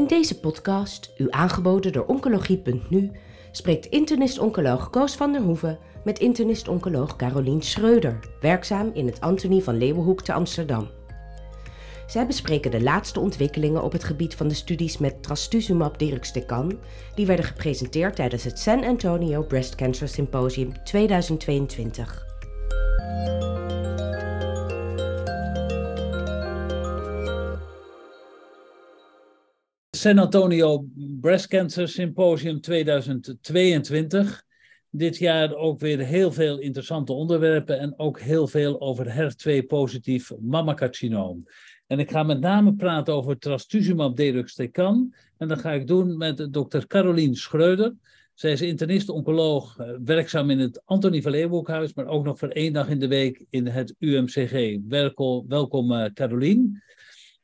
In 0.00 0.06
deze 0.06 0.40
podcast, 0.40 1.12
u 1.16 1.26
aangeboden 1.30 1.92
door 1.92 2.06
Oncologie.nu, 2.06 3.10
spreekt 3.50 3.86
internist-oncoloog 3.86 4.90
Koos 4.90 5.14
van 5.14 5.32
der 5.32 5.40
Hoeven 5.40 5.78
met 6.04 6.18
internist-oncoloog 6.18 7.16
Carolien 7.16 7.62
Schreuder, 7.62 8.18
werkzaam 8.40 8.90
in 8.94 9.06
het 9.06 9.20
Antonie 9.20 9.62
van 9.62 9.78
Leeuwenhoek 9.78 10.22
te 10.22 10.32
Amsterdam. 10.32 10.88
Zij 12.06 12.26
bespreken 12.26 12.70
de 12.70 12.82
laatste 12.82 13.20
ontwikkelingen 13.20 13.82
op 13.82 13.92
het 13.92 14.04
gebied 14.04 14.34
van 14.34 14.48
de 14.48 14.54
studies 14.54 14.98
met 14.98 15.22
trastuzumab 15.22 15.98
deruxtecan, 15.98 16.78
die 17.14 17.26
werden 17.26 17.44
gepresenteerd 17.44 18.16
tijdens 18.16 18.44
het 18.44 18.58
San 18.58 18.84
Antonio 18.84 19.42
Breast 19.42 19.74
Cancer 19.74 20.08
Symposium 20.08 20.72
2022. 20.84 22.29
San 30.00 30.18
Antonio 30.18 30.86
Breast 31.20 31.48
Cancer 31.48 31.88
Symposium 31.88 32.60
2022. 32.60 34.42
Dit 34.90 35.16
jaar 35.16 35.54
ook 35.54 35.80
weer 35.80 35.98
heel 35.98 36.32
veel 36.32 36.58
interessante 36.58 37.12
onderwerpen 37.12 37.78
en 37.78 37.94
ook 37.96 38.20
heel 38.20 38.46
veel 38.46 38.80
over 38.80 39.06
HER2-positief 39.06 40.32
mammacarcinoom. 40.38 41.44
En 41.86 41.98
ik 41.98 42.10
ga 42.10 42.22
met 42.22 42.40
name 42.40 42.74
praten 42.74 43.14
over 43.14 43.38
trastuzumab 43.38 44.16
deruxtecan. 44.16 45.14
En 45.38 45.48
dat 45.48 45.60
ga 45.60 45.72
ik 45.72 45.86
doen 45.86 46.16
met 46.16 46.52
dokter 46.52 46.86
Carolien 46.86 47.34
Schreuder. 47.34 47.94
Zij 48.34 48.52
is 48.52 48.62
internist-oncoloog, 48.62 49.78
eh, 49.78 49.90
werkzaam 50.04 50.50
in 50.50 50.58
het 50.58 50.82
Antonie 50.84 51.22
van 51.22 51.30
Leeuwenhoekhuis, 51.30 51.94
maar 51.94 52.06
ook 52.06 52.24
nog 52.24 52.38
voor 52.38 52.48
één 52.48 52.72
dag 52.72 52.88
in 52.88 52.98
de 52.98 53.08
week 53.08 53.44
in 53.50 53.66
het 53.66 53.94
UMCG. 53.98 54.78
Welkom, 54.88 55.44
welkom 55.48 55.92
uh, 55.92 56.04
Carolien. 56.04 56.82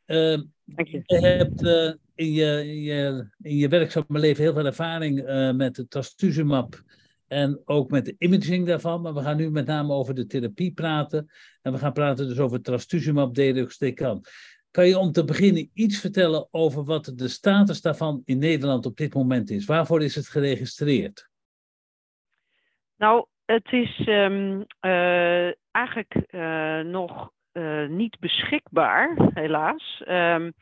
Uh, 0.07 0.39
Dank 0.65 0.89
je. 0.89 1.03
je 1.07 1.21
hebt 1.21 1.63
uh, 1.63 1.91
in, 2.17 2.33
je, 2.33 2.65
in, 3.43 3.57
je, 3.57 4.05
leven 4.09 4.43
heel 4.43 4.53
veel 4.53 4.67
ervaring 4.67 5.23
met 5.57 5.77
het 5.77 5.91
trastuzumab 5.91 6.83
en 7.29 7.63
ook 7.65 7.91
met 7.91 8.05
de 8.05 8.15
imaging 8.19 8.67
daarvan. 8.67 9.01
Maar 9.03 9.15
we 9.15 9.23
gaan 9.23 9.37
nu 9.37 9.51
met 9.51 9.67
name 9.67 9.93
over 9.93 10.15
de 10.15 10.27
therapie 10.27 10.73
praten. 10.73 11.31
En 11.63 11.73
we 11.73 11.79
gaan 11.79 11.93
praten 11.93 12.29
dus 12.29 12.39
over 12.39 12.63
trastuzumab 12.63 13.35
deruxtecan. 13.35 14.25
Kan 14.71 14.87
je 14.87 14.99
om 14.99 15.13
te 15.13 15.25
beginnen 15.25 15.71
iets 15.75 16.01
vertellen 16.01 16.49
over 16.51 16.85
wat 16.85 17.13
de 17.15 17.29
status 17.29 17.81
daarvan 17.81 18.23
in 18.25 18.39
Nederland 18.39 18.87
op 18.87 18.97
dit 18.97 19.15
moment 19.15 19.51
is? 19.51 19.65
Waarvoor 19.65 20.03
is 20.03 20.15
het 20.15 20.29
geregistreerd? 20.29 21.31
Nou, 22.97 23.27
het 23.45 23.73
is 23.73 24.07
um, 24.09 24.65
uh, 24.81 25.51
eigenlijk 25.71 26.15
uh, 26.31 26.81
nog 26.81 27.35
niet 27.89 28.19
beschikbaar, 28.19 29.31
helaas. 29.35 30.03
Um, 30.09 30.53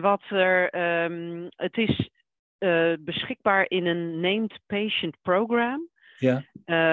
wat 0.00 0.22
er, 0.28 0.74
um, 1.04 1.48
het 1.56 1.76
is 1.76 2.10
uh, 2.58 2.92
beschikbaar 3.00 3.64
in 3.68 3.86
een 3.86 4.20
named 4.20 4.60
patient 4.66 5.16
program. 5.22 5.88
Ja. 6.18 6.44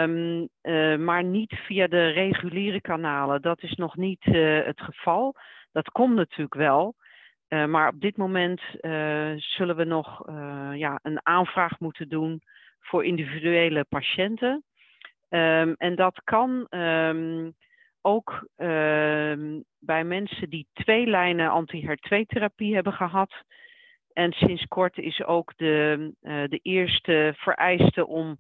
Um, 0.04 0.50
uh, 0.62 0.98
maar 0.98 1.24
niet 1.24 1.54
via 1.54 1.88
de 1.88 2.08
reguliere 2.08 2.82
kanalen. 2.82 3.42
Dat 3.42 3.64
is 3.64 3.74
nog 3.74 3.96
niet 3.96 4.26
uh, 4.26 4.66
het 4.66 4.82
geval. 4.82 5.36
Dat 5.72 5.90
komt 5.90 6.16
natuurlijk 6.16 6.56
wel. 6.56 6.96
maar 7.48 7.88
op 7.88 8.02
dit 8.02 8.18
moment 8.18 8.62
zullen 9.36 9.76
we 9.76 9.84
nog 9.84 10.24
ja, 10.74 11.00
een 11.02 11.20
aanvraag 11.24 11.80
moeten 11.80 12.10
doen 12.10 12.42
voor 12.80 13.06
individuele 13.06 13.86
patiënten. 13.90 14.64
Um, 15.30 15.76
en 15.78 15.96
dat 15.96 16.22
kan 16.24 16.68
um, 16.70 17.54
ook 18.02 18.48
bij 19.80 20.04
mensen 20.04 20.50
die 20.50 20.68
twee 20.74 21.08
lijnen 21.08 21.50
anti-HER2-therapie 21.50 22.74
hebben 22.74 22.94
gehad 22.94 23.44
en 24.14 24.32
sinds 24.32 24.66
kort 24.66 24.98
is 24.98 25.24
ook 25.24 25.54
de, 25.56 26.12
uh, 26.22 26.44
de 26.48 26.60
eerste 26.62 27.34
vereiste 27.38 28.08
om, 28.08 28.38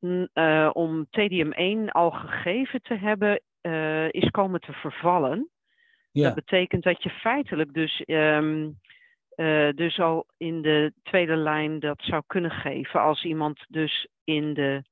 uh, 0.00 0.70
om 0.72 1.06
TDM1 1.06 1.90
al 1.90 2.10
gegeven 2.10 2.82
te 2.82 2.94
hebben, 2.94 3.40
uh, 3.62 4.12
is 4.12 4.30
komen 4.30 4.60
te 4.60 4.72
vervallen. 4.72 5.50
Ja. 6.10 6.24
Dat 6.24 6.34
betekent 6.34 6.82
dat 6.82 7.02
je 7.02 7.10
feitelijk 7.10 7.72
dus, 7.72 8.02
um, 8.06 8.80
dus 9.74 10.00
al 10.00 10.26
in 10.36 10.62
de 10.62 10.92
tweede 11.02 11.36
lijn 11.36 11.80
dat 11.80 12.02
zou 12.02 12.22
kunnen 12.26 12.50
geven 12.50 13.00
als 13.00 13.24
iemand 13.24 13.64
dus 13.68 14.08
in 14.24 14.54
de 14.54 14.82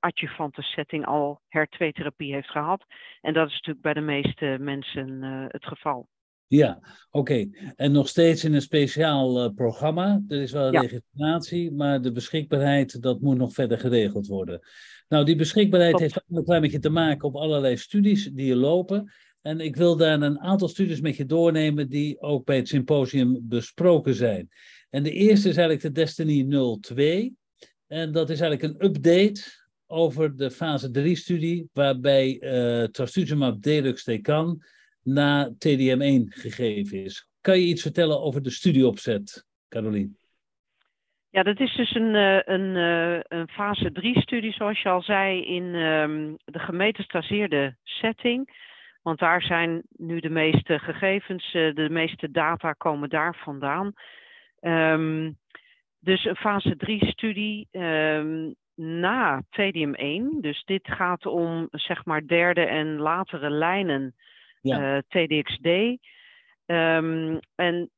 adjuvante 0.00 0.62
setting 0.62 1.06
al 1.06 1.40
HER2-therapie 1.48 2.32
heeft 2.32 2.50
gehad. 2.50 2.84
En 3.20 3.32
dat 3.32 3.46
is 3.46 3.52
natuurlijk 3.52 3.84
bij 3.84 3.94
de 3.94 4.00
meeste 4.00 4.56
mensen 4.60 5.22
het 5.48 5.64
geval. 5.64 6.08
Ja, 6.48 6.80
oké. 7.10 7.48
En 7.76 7.92
nog 7.92 8.08
steeds 8.08 8.44
in 8.44 8.54
een 8.54 8.62
speciaal 8.62 9.44
uh, 9.44 9.54
programma. 9.54 10.22
Er 10.28 10.42
is 10.42 10.52
wel 10.52 10.72
ja. 10.72 10.80
registratie, 10.80 11.72
maar 11.72 12.02
de 12.02 12.12
beschikbaarheid, 12.12 13.02
dat 13.02 13.20
moet 13.20 13.36
nog 13.36 13.52
verder 13.52 13.78
geregeld 13.78 14.26
worden. 14.26 14.60
Nou, 15.08 15.24
die 15.24 15.36
beschikbaarheid 15.36 15.92
Top. 15.92 16.00
heeft 16.00 16.16
ook 16.16 16.38
een 16.38 16.44
klein 16.44 16.60
beetje 16.60 16.78
te 16.78 16.90
maken 16.90 17.28
op 17.28 17.36
allerlei 17.36 17.76
studies 17.76 18.30
die 18.32 18.50
er 18.50 18.56
lopen. 18.56 19.12
En 19.42 19.60
ik 19.60 19.76
wil 19.76 19.96
daar 19.96 20.22
een 20.22 20.40
aantal 20.40 20.68
studies 20.68 21.00
met 21.00 21.16
je 21.16 21.26
doornemen 21.26 21.88
die 21.88 22.20
ook 22.20 22.44
bij 22.44 22.56
het 22.56 22.68
symposium 22.68 23.38
besproken 23.42 24.14
zijn. 24.14 24.48
En 24.90 25.02
de 25.02 25.12
eerste 25.12 25.48
is 25.48 25.56
eigenlijk 25.56 25.94
de 25.94 26.00
Destiny 26.00 26.76
02. 26.80 27.36
En 27.86 28.12
dat 28.12 28.30
is 28.30 28.40
eigenlijk 28.40 28.80
een 28.80 28.88
update 28.88 29.64
over 29.86 30.36
de 30.36 30.50
fase 30.50 30.88
3-studie, 30.88 31.70
waarbij 31.72 32.38
uh, 32.40 32.84
trastuzumab 32.84 33.62
deruxtecan 33.62 34.62
na 35.02 35.48
TDM1 35.48 36.22
gegeven 36.28 37.04
is. 37.04 37.28
Kan 37.40 37.58
je 37.58 37.66
iets 37.66 37.82
vertellen 37.82 38.20
over 38.20 38.42
de 38.42 38.50
studieopzet, 38.50 39.46
Carolien? 39.68 40.16
Ja, 41.30 41.42
dat 41.42 41.60
is 41.60 41.76
dus 41.76 41.94
een, 41.94 42.14
eh, 42.14 42.40
een, 42.44 42.76
eh, 42.76 43.38
een 43.38 43.48
fase 43.48 43.92
3-studie, 43.92 44.52
zoals 44.52 44.82
je 44.82 44.88
al 44.88 45.02
zei, 45.02 45.44
in 45.44 45.74
um, 45.74 46.36
de 46.44 46.58
gemetastaseerde 46.58 47.76
setting. 47.82 48.64
Want 49.02 49.18
daar 49.18 49.42
zijn 49.42 49.82
nu 49.96 50.20
de 50.20 50.28
meeste 50.28 50.78
gegevens, 50.78 51.52
de 51.52 51.88
meeste 51.90 52.30
data 52.30 52.72
komen 52.72 53.08
daar 53.08 53.36
vandaan. 53.44 53.92
Um, 54.60 55.38
dus 56.06 56.24
een 56.24 56.36
fase 56.36 56.76
3-studie 56.76 57.68
um, 57.72 57.82
ehm, 57.82 58.52
na 58.74 59.42
TDM1. 59.42 60.40
Dus 60.40 60.64
dit 60.64 60.82
gaat 60.82 61.26
om 61.26 61.68
zeg 61.70 62.04
maar 62.04 62.26
derde 62.26 62.60
en 62.64 62.96
latere 62.96 63.50
lijnen 63.50 64.14
ja. 64.60 64.96
uh, 64.96 64.98
TDXD. 65.08 65.66
Um, 66.66 67.38
en 67.54 67.90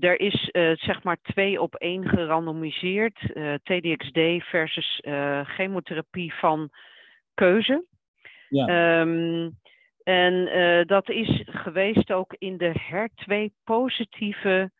er 0.00 0.20
is 0.20 0.48
uh, 0.52 0.76
zeg 0.76 1.02
maar 1.02 1.16
twee 1.22 1.60
op 1.60 1.74
één 1.74 2.08
gerandomiseerd. 2.08 3.18
Uh, 3.34 3.54
eh, 3.54 3.60
TDXD 3.62 4.48
versus 4.48 5.02
chemotherapie 5.42 6.34
van 6.34 6.70
keuze. 7.34 7.84
Ja. 8.48 9.00
Um, 9.00 9.56
en 10.02 10.48
dat 10.86 11.10
is 11.10 11.42
geweest 11.44 12.12
ook 12.12 12.34
in 12.38 12.56
de 12.56 12.72
HER2-positieve 12.90 14.70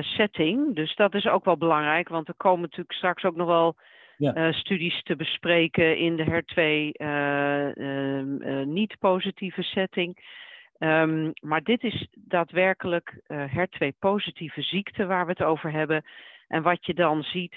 setting. 0.00 0.74
Dus 0.74 0.94
dat 0.94 1.14
is 1.14 1.26
ook 1.26 1.44
wel 1.44 1.56
belangrijk, 1.56 2.08
want 2.08 2.28
er 2.28 2.34
komen 2.36 2.60
natuurlijk 2.60 2.92
straks 2.92 3.24
ook 3.24 3.36
nog 3.36 3.46
wel 3.46 3.76
ja. 4.20 4.36
uh, 4.36 4.52
studies 4.52 5.02
te 5.02 5.16
bespreken 5.16 5.96
in 5.96 6.16
de 6.16 6.24
HER2 6.24 6.62
uh, 7.02 7.74
uh, 7.74 8.66
niet-positieve 8.66 9.62
setting. 9.62 10.38
Um, 10.78 11.32
maar 11.40 11.62
dit 11.62 11.82
is 11.82 12.08
daadwerkelijk 12.14 13.20
HER2-positieve 13.32 14.62
ziekte 14.62 15.06
waar 15.06 15.24
we 15.24 15.30
het 15.30 15.42
over 15.42 15.72
hebben. 15.72 16.04
En 16.48 16.62
wat 16.62 16.86
je 16.86 16.94
dan 16.94 17.22
ziet 17.22 17.54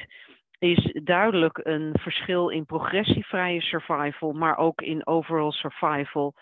is 0.59 0.99
duidelijk 1.03 1.59
een 1.63 1.91
verschil 1.99 2.49
in 2.49 2.65
progressievrije 2.65 3.61
survival, 3.61 4.31
maar 4.31 4.57
ook 4.57 4.81
in 4.81 5.07
overall 5.07 5.51
survival. 5.51 6.33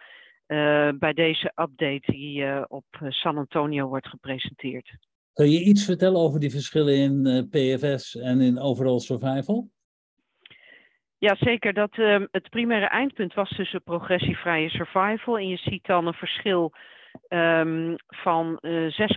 bij 1.00 1.14
deze 1.14 1.52
update 1.56 2.12
die 2.12 2.70
op 2.70 2.86
San 3.10 3.38
Antonio 3.38 3.88
wordt 3.88 4.08
gepresenteerd. 4.08 4.92
Kun 5.34 5.50
je 5.50 5.64
iets 5.64 5.86
vertellen 5.86 6.20
over 6.20 6.40
die 6.40 6.52
verschillen 6.52 6.96
in 6.96 7.48
PFS 7.50 8.16
en 8.16 8.42
in 8.42 8.60
overall 8.60 9.00
survival? 9.00 9.70
Ja, 11.18 11.36
zeker. 11.36 11.74
Dat, 11.74 11.98
uh, 11.98 12.22
het 12.32 12.50
primaire 12.50 12.86
eindpunt 12.86 13.34
was 13.34 13.50
tussen 13.50 13.84
progressievrije 13.84 14.70
survival. 14.70 15.38
En 15.38 15.48
je 15.48 15.58
ziet 15.58 15.86
dan 15.86 16.08
een 16.08 16.14
verschil 16.14 16.74
um, 17.30 17.96
van 18.08 18.58
uh, 18.62 19.00
eh, 19.00 19.10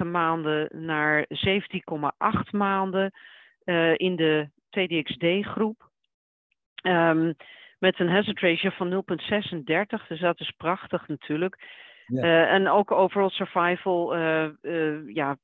6,9 0.00 0.06
maanden 0.06 0.68
naar 0.84 1.26
17,8 1.28 2.50
maanden 2.50 3.12
uh, 3.64 3.92
in 3.96 4.16
de 4.16 4.48
TDXD-groep. 4.70 5.90
Ehm, 6.74 7.32
met 7.78 8.00
een 8.00 8.08
hazard 8.08 8.40
ratio 8.40 8.70
van 8.70 8.90
0,36, 8.90 10.06
dus 10.08 10.20
dat 10.20 10.40
is 10.40 10.52
prachtig 10.56 11.08
natuurlijk. 11.08 11.58
Ja. 12.06 12.22
Uh, 12.24 12.52
en 12.52 12.68
ook 12.68 12.90
overall 12.90 13.30
survival 13.30 14.16
uh, 14.16 14.48
uh, 14.62 15.14
ja, 15.14 15.38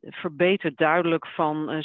verbetert 0.00 0.76
duidelijk 0.76 1.26
van 1.26 1.84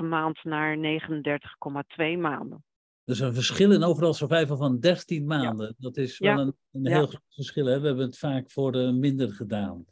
26,5 0.00 0.06
maand 0.06 0.44
naar 0.44 0.76
39,2 0.76 2.18
maanden. 2.18 2.64
Dus 3.04 3.18
een 3.18 3.34
verschil 3.34 3.72
in 3.72 3.84
overall 3.84 4.12
survival 4.12 4.56
van 4.56 4.80
13 4.80 5.26
maanden. 5.26 5.66
Ja. 5.66 5.74
Dat 5.78 5.96
is 5.96 6.18
wel 6.18 6.30
ja. 6.30 6.38
een, 6.38 6.54
een 6.72 6.86
heel 6.86 7.06
groot 7.06 7.34
verschil. 7.34 7.66
Hè? 7.66 7.80
We 7.80 7.86
hebben 7.86 8.06
het 8.06 8.18
vaak 8.18 8.50
voor 8.50 8.72
minder 8.94 9.32
gedaan. 9.32 9.86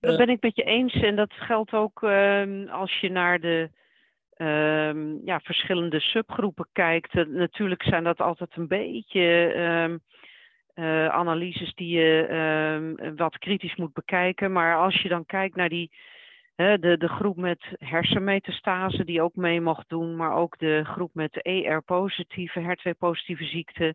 Dat 0.00 0.16
ben 0.16 0.28
ik 0.28 0.42
met 0.42 0.56
je 0.56 0.62
eens 0.62 0.94
en 0.94 1.16
dat 1.16 1.32
geldt 1.32 1.72
ook 1.72 2.02
ehm, 2.02 2.66
als 2.68 3.00
je 3.00 3.10
naar 3.10 3.40
de 3.40 3.70
ehm, 4.34 5.26
ja, 5.26 5.40
verschillende 5.40 6.00
subgroepen 6.00 6.68
kijkt. 6.72 7.14
Uh, 7.14 7.26
natuurlijk 7.26 7.82
zijn 7.82 8.04
dat 8.04 8.20
altijd 8.20 8.56
een 8.56 8.68
beetje 8.68 9.20
um, 9.56 10.00
uh, 10.78 11.08
analyses 11.08 11.74
die 11.74 11.98
je 11.98 13.14
wat 13.16 13.38
kritisch 13.38 13.76
moet 13.76 13.92
bekijken. 13.92 14.52
Maar 14.52 14.76
als 14.76 15.02
je 15.02 15.08
dan 15.08 15.26
kijkt 15.26 15.56
naar 15.56 15.68
die, 15.68 15.90
de, 16.54 16.96
de 16.98 17.08
groep 17.08 17.36
met 17.36 17.64
hersenmetastase 17.78 19.04
die 19.04 19.22
ook 19.22 19.36
mee 19.36 19.60
mocht 19.60 19.88
doen, 19.88 20.16
maar 20.16 20.34
ook 20.34 20.58
de 20.58 20.84
groep 20.84 21.10
met 21.14 21.42
ER-positieve, 21.42 22.60
HER2-positieve 22.60 23.44
ziekte, 23.44 23.94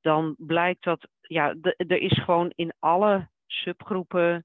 dan 0.00 0.34
blijkt 0.38 0.84
dat 0.84 1.08
ja, 1.20 1.54
er 1.76 2.00
is 2.00 2.22
gewoon 2.24 2.52
in 2.54 2.72
alle 2.78 3.28
subgroepen 3.46 4.44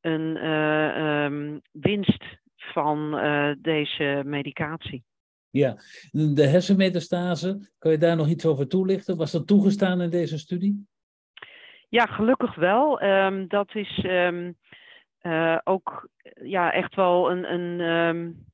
een 0.00 0.36
uh, 0.36 1.24
um, 1.24 1.60
winst 1.72 2.24
van 2.56 3.24
uh, 3.24 3.50
deze 3.58 4.22
medicatie. 4.24 5.04
Ja, 5.50 5.76
de 6.10 6.46
hersenmetastase, 6.46 7.70
kan 7.78 7.90
je 7.90 7.98
daar 7.98 8.16
nog 8.16 8.28
iets 8.28 8.46
over 8.46 8.68
toelichten? 8.68 9.16
Was 9.16 9.32
dat 9.32 9.46
toegestaan 9.46 10.00
in 10.00 10.10
deze 10.10 10.38
studie? 10.38 10.86
Ja, 11.94 12.06
gelukkig 12.06 12.54
wel. 12.54 13.02
Um, 13.02 13.48
dat 13.48 13.74
is 13.74 14.04
um, 14.06 14.56
uh, 15.22 15.58
ook 15.64 16.08
ja, 16.42 16.72
echt 16.72 16.94
wel 16.94 17.30
een, 17.30 17.52
een, 17.52 17.80
um, 17.80 18.44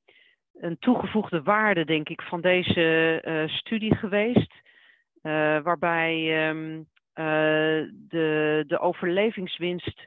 een 0.55 0.79
toegevoegde 0.79 1.43
waarde, 1.43 1.85
denk 1.85 2.09
ik, 2.09 2.23
van 2.23 2.41
deze 2.41 3.23
uh, 3.25 3.49
studie 3.49 3.95
geweest. 3.95 4.53
Uh, 5.23 5.61
waarbij 5.61 6.15
de, 8.09 8.65
de 8.67 8.79
overlevingswinst 8.79 10.07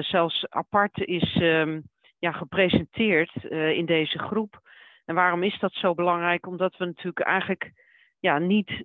zelfs 0.00 0.46
apart 0.48 0.98
is 0.98 1.32
ja, 2.18 2.32
gepresenteerd 2.32 3.44
in 3.50 3.86
deze 3.86 4.18
groep. 4.18 4.60
En 5.04 5.14
waarom 5.14 5.42
is 5.42 5.58
dat 5.58 5.72
zo 5.72 5.94
belangrijk? 5.94 6.46
Omdat 6.46 6.76
we 6.76 6.84
natuurlijk 6.84 7.26
eigenlijk 7.26 7.72
ja, 8.20 8.38
niet, 8.38 8.84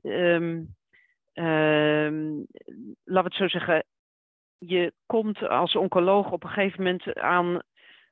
laten 1.33 2.47
we 3.03 3.21
het 3.24 3.33
zo 3.33 3.47
zeggen, 3.47 3.85
je 4.57 4.94
komt 5.06 5.47
als 5.47 5.75
oncoloog 5.75 6.31
op 6.31 6.44
een 6.44 6.50
gegeven 6.50 6.83
moment 6.83 7.19
aan 7.19 7.62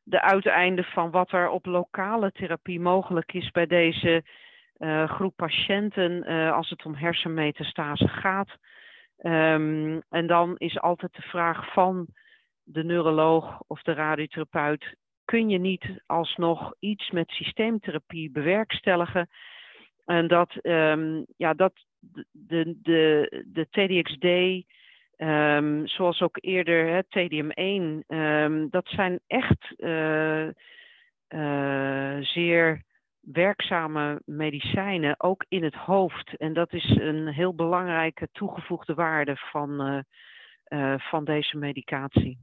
de 0.03 0.21
uiteinden 0.21 0.85
van 0.85 1.12
wat 1.12 1.31
er 1.31 1.50
op 1.50 1.65
lokale 1.65 2.31
therapie 2.31 2.79
mogelijk 2.79 3.33
is 3.33 3.51
bij 3.51 3.65
deze 3.65 4.23
uh, 4.77 5.09
groep 5.09 5.35
patiënten 5.35 6.23
als 6.53 6.69
het 6.69 6.85
om 6.85 6.95
hersenmetastase 6.95 8.07
gaat. 8.07 8.50
Um, 9.23 10.01
en 10.09 10.27
dan 10.27 10.57
is 10.57 10.79
altijd 10.79 11.15
de 11.15 11.21
vraag 11.21 11.73
van 11.73 12.07
de 12.63 12.83
neuroloog 12.83 13.62
of 13.68 13.81
de 13.81 13.94
radiotherapeut, 13.94 14.95
kun 15.25 15.50
je 15.50 15.57
niet 15.57 16.01
alsnog 16.06 16.73
iets 16.79 17.12
met 17.12 17.29
systeemtherapie 17.29 18.31
bewerkstelligen. 18.31 19.29
En 20.06 20.27
dat, 20.27 20.57
um, 20.62 21.25
ja, 21.38 21.53
dat 21.53 21.73
de, 22.31 22.77
de, 22.81 23.44
de 23.48 23.68
TDXD, 23.69 24.65
ehm, 25.15 25.86
zoals 25.86 26.21
ook 26.21 26.38
eerder 26.42 26.95
het 26.95 27.06
TDM1, 27.06 28.15
um, 28.15 28.69
dat 28.69 28.88
zijn 28.88 29.19
echt 29.27 29.74
uh, 29.77 30.48
uh, 31.30 32.21
zeer 32.21 32.83
werkzame 33.19 34.21
medicijnen, 34.25 35.19
ook 35.19 35.45
in 35.48 35.63
het 35.63 35.75
hoofd. 35.75 36.38
En 36.38 36.53
dat 36.53 36.74
is 36.74 36.89
een 37.00 37.27
heel 37.27 37.56
belangrijke 37.56 38.27
toegevoegde 38.31 38.94
waarde 38.94 39.36
van, 39.36 40.04
uh, 40.69 40.95
van 40.97 41.25
deze 41.25 41.57
medicatie. 41.57 42.39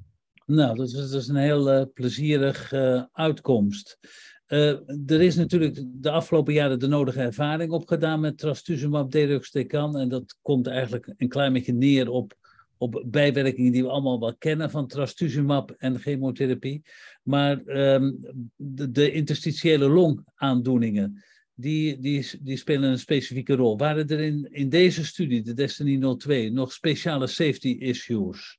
Nou, 0.47 0.77
dat 0.77 0.89
is, 0.89 1.29
een 1.29 1.37
heel 1.37 1.93
plezierig 1.93 2.73
uh, 2.73 3.03
uitkomst. 3.13 3.99
Uh, 4.49 4.69
er 5.07 5.21
is 5.21 5.37
natuurlijk 5.37 5.85
de 5.87 6.11
afgelopen 6.11 6.53
jaren 6.53 6.79
de 6.79 6.87
nodige 6.87 7.21
ervaring 7.21 7.71
opgedaan 7.71 8.21
met 8.21 8.39
trastuzumab 8.39 9.11
deruxtecan. 9.11 9.97
En 9.99 10.09
dat 10.09 10.39
komt 10.43 10.67
eigenlijk 10.67 11.15
een 11.17 11.29
klein 11.29 11.53
beetje 11.53 11.73
neer 11.73 12.11
op, 12.11 12.35
op 12.77 13.03
bijwerkingen 13.07 13.73
die 13.73 13.83
we 13.83 13.89
allemaal 13.89 14.21
wel 14.21 14.37
kennen 14.37 14.71
van 14.71 14.87
trastuzumab 14.87 15.71
en 15.71 15.99
chemotherapie. 15.99 16.83
Maar 17.23 17.67
um, 17.67 18.21
de, 18.57 18.91
de 18.91 19.13
interstitiële 19.13 19.89
longaandoeningen, 19.89 21.23
die, 21.55 21.99
die, 21.99 22.27
die 22.41 22.57
spelen 22.57 22.91
een 22.91 22.99
specifieke 22.99 23.55
rol. 23.55 23.79
Waren 23.79 24.09
er 24.09 24.21
in, 24.21 24.49
in 24.51 24.69
deze 24.69 25.05
studie, 25.05 25.43
de 25.43 25.55
Destiny 25.55 26.15
02, 26.17 26.51
nog 26.51 26.73
speciale 26.73 27.27
safety 27.27 27.77
issues? 27.79 28.59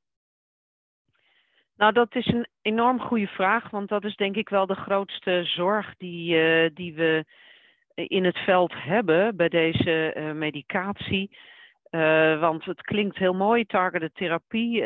Nou, 1.80 1.94
dat 1.94 2.16
is 2.16 2.26
een 2.26 2.48
enorm 2.62 3.00
goede 3.00 3.28
vraag, 3.28 3.70
want 3.70 3.90
dat 3.90 4.04
is 4.04 4.16
denk 4.16 4.36
ik 4.36 4.50
wel 4.50 4.66
de 4.66 4.76
grootste 4.76 5.44
zorg 5.44 5.96
die, 5.98 6.36
uh, 6.36 6.70
die 6.74 6.94
we 6.94 7.26
in 7.94 8.26
het 8.26 8.38
veld 8.38 8.74
hebben 8.76 9.36
bij 9.36 9.50
deze 9.50 10.14
uh, 10.18 10.32
medicatie. 10.32 11.38
Uh, 11.92 12.40
want 12.40 12.66
het 12.66 12.82
klinkt 12.82 13.18
heel 13.18 13.34
mooi, 13.34 13.66
targeted 13.66 14.16
therapie, 14.16 14.86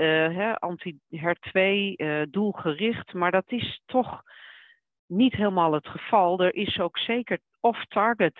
anti-HER2, 0.59 2.29
doelgericht, 2.29 3.13
maar 3.13 3.31
dat 3.31 3.51
is 3.51 3.81
toch 3.85 4.23
niet 5.07 5.33
helemaal 5.33 5.73
het 5.73 5.87
geval. 5.87 6.39
Er 6.39 6.55
is 6.55 6.79
ook 6.79 6.97
zeker 6.97 7.37
off-target 7.59 8.37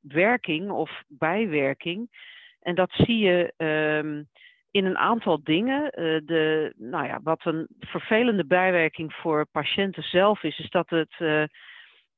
werking 0.00 0.70
of 0.70 1.02
bijwerking. 1.08 2.10
En 2.60 2.74
dat 2.74 2.90
zie 2.92 3.18
je 3.18 3.52
ehm, 3.56 4.22
in 4.72 4.84
een 4.84 4.98
aantal 4.98 5.40
dingen. 5.42 5.82
Uh, 5.82 6.20
de, 6.26 6.72
nou 6.76 7.06
ja, 7.06 7.20
wat 7.22 7.44
een 7.44 7.66
vervelende 7.80 8.46
bijwerking 8.46 9.12
voor 9.12 9.46
patiënten 9.46 10.02
zelf 10.02 10.42
is, 10.42 10.58
is 10.58 10.70
dat 10.70 10.90
het 10.90 11.14
uh, 11.18 11.44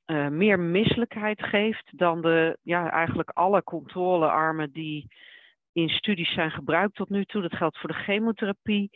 uh, 0.07 0.29
meer 0.29 0.61
misselijkheid 0.61 1.43
geeft 1.43 1.99
dan 1.99 2.23
de, 2.23 2.59
ja, 2.63 2.91
eigenlijk 2.91 3.31
alle 3.31 3.63
controlearmen 3.63 4.73
die 4.73 5.09
in 5.73 5.89
studies 5.89 6.33
zijn 6.33 6.51
gebruikt 6.51 6.95
tot 6.95 7.09
nu 7.09 7.25
toe. 7.25 7.43
Dat 7.43 7.57
geldt 7.57 7.79
voor 7.79 7.89
de 7.89 8.03
chemotherapie 8.03 8.91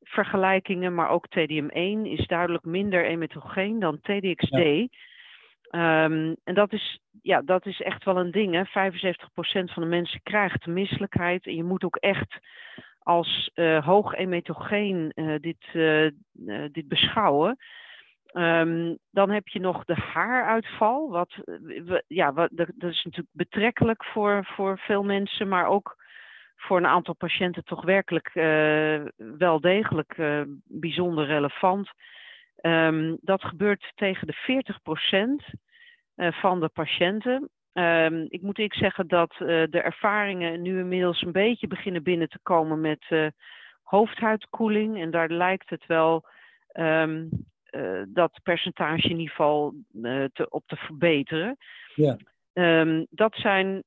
vergelijkingen, 0.00 0.94
maar 0.94 1.08
ook 1.08 1.26
TDM1 1.26 2.02
is 2.02 2.26
duidelijk 2.26 2.64
minder 2.64 3.04
emetogeen 3.04 3.78
dan 3.78 4.00
TDXD. 4.00 4.50
Ja. 4.50 6.04
Um, 6.04 6.36
en 6.44 6.54
dat 6.54 6.72
is, 6.72 7.00
ja, 7.22 7.42
dat 7.42 7.66
is 7.66 7.80
echt 7.80 8.04
wel 8.04 8.16
een 8.16 8.30
ding. 8.30 8.54
Hè? 8.54 8.90
75% 8.90 9.72
van 9.72 9.82
de 9.82 9.88
mensen 9.88 10.20
krijgt 10.22 10.66
misselijkheid. 10.66 11.46
En 11.46 11.56
je 11.56 11.64
moet 11.64 11.84
ook 11.84 11.96
echt 11.96 12.38
als 13.04 13.50
uh, 13.54 13.84
hoog 13.84 14.14
emetogeen 14.14 15.12
uh, 15.14 15.34
dit, 15.40 15.64
uh, 15.72 16.10
dit 16.72 16.88
beschouwen. 16.88 17.56
Um, 18.32 18.98
dan 19.10 19.30
heb 19.30 19.48
je 19.48 19.60
nog 19.60 19.84
de 19.84 19.94
haaruitval. 19.94 21.10
Wat, 21.10 21.34
ja, 22.06 22.32
wat, 22.32 22.48
dat 22.52 22.68
is 22.90 23.04
natuurlijk 23.04 23.28
betrekkelijk 23.32 24.04
voor, 24.04 24.44
voor 24.44 24.78
veel 24.78 25.02
mensen, 25.02 25.48
maar 25.48 25.66
ook 25.66 25.96
voor 26.56 26.76
een 26.76 26.86
aantal 26.86 27.14
patiënten 27.14 27.64
toch 27.64 27.84
werkelijk 27.84 28.30
wel 29.16 29.60
degelijk 29.60 30.14
bijzonder 30.64 31.26
relevant. 31.26 31.90
Um, 32.60 33.18
dat 33.20 33.44
gebeurt 33.44 33.92
tegen 33.94 34.26
de 34.26 34.62
40% 36.22 36.30
van 36.40 36.60
de 36.60 36.68
patiënten. 36.68 37.50
Um, 37.78 38.26
ik 38.28 38.42
moet 38.42 38.58
ik 38.58 38.74
zeggen 38.74 39.08
dat 39.08 39.32
uh, 39.32 39.38
de 39.70 39.80
ervaringen 39.80 40.62
nu 40.62 40.78
inmiddels 40.78 41.22
een 41.22 41.32
beetje 41.32 41.66
beginnen 41.66 42.02
binnen 42.02 42.28
te 42.28 42.38
komen 42.42 42.80
met 42.80 43.04
uh, 43.10 43.26
hoofdhuidkoeling. 43.82 45.00
En 45.00 45.10
daar 45.10 45.28
lijkt 45.28 45.70
het 45.70 45.86
wel 45.86 46.24
um, 46.72 47.28
uh, 47.70 48.02
dat 48.08 48.40
percentage 48.42 49.08
in 49.08 49.18
ieder 49.18 49.34
geval 49.34 49.74
te, 50.32 50.46
op 50.48 50.62
te 50.66 50.76
verbeteren. 50.76 51.56
Ja. 51.94 52.16
Um, 52.52 53.06
dat 53.10 53.34
zijn 53.34 53.82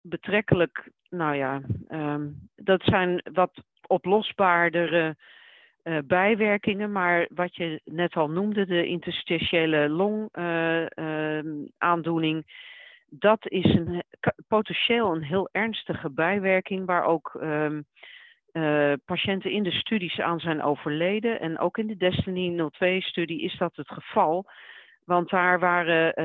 betrekkelijk, 0.00 0.90
nou 1.08 1.36
ja, 1.36 1.60
dat 2.56 2.82
zijn 2.82 3.22
wat 3.32 3.62
oplosbaardere 3.86 5.16
bijwerkingen. 6.04 6.92
Maar 6.92 7.28
wat 7.34 7.56
je 7.56 7.80
net 7.84 8.14
al 8.14 8.30
noemde, 8.30 8.66
de 8.66 8.86
interstitiële 8.86 9.88
longaandoening 9.88 12.44
dat 13.10 13.48
is 13.48 13.64
een, 13.64 14.02
potentieel 14.48 15.14
een 15.14 15.22
heel 15.22 15.48
ernstige 15.52 16.10
bijwerking 16.10 16.86
waar 16.86 17.04
ook 17.04 17.38
um, 17.42 17.84
uh, 18.52 18.92
patiënten 19.04 19.50
in 19.50 19.62
de 19.62 19.72
studies 19.72 20.20
aan 20.20 20.40
zijn 20.40 20.62
overleden. 20.62 21.40
En 21.40 21.58
ook 21.58 21.78
in 21.78 21.86
de 21.86 21.96
Destiny 21.96 22.70
02-studie 22.70 23.42
is 23.42 23.58
dat 23.58 23.76
het 23.76 23.88
geval. 23.88 24.46
Want 25.04 25.30
daar 25.30 25.58
waren 25.58 26.20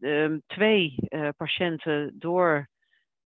uh, 0.00 0.22
um, 0.22 0.42
twee 0.46 0.94
uh, 1.08 1.28
patiënten 1.36 2.12
door 2.18 2.68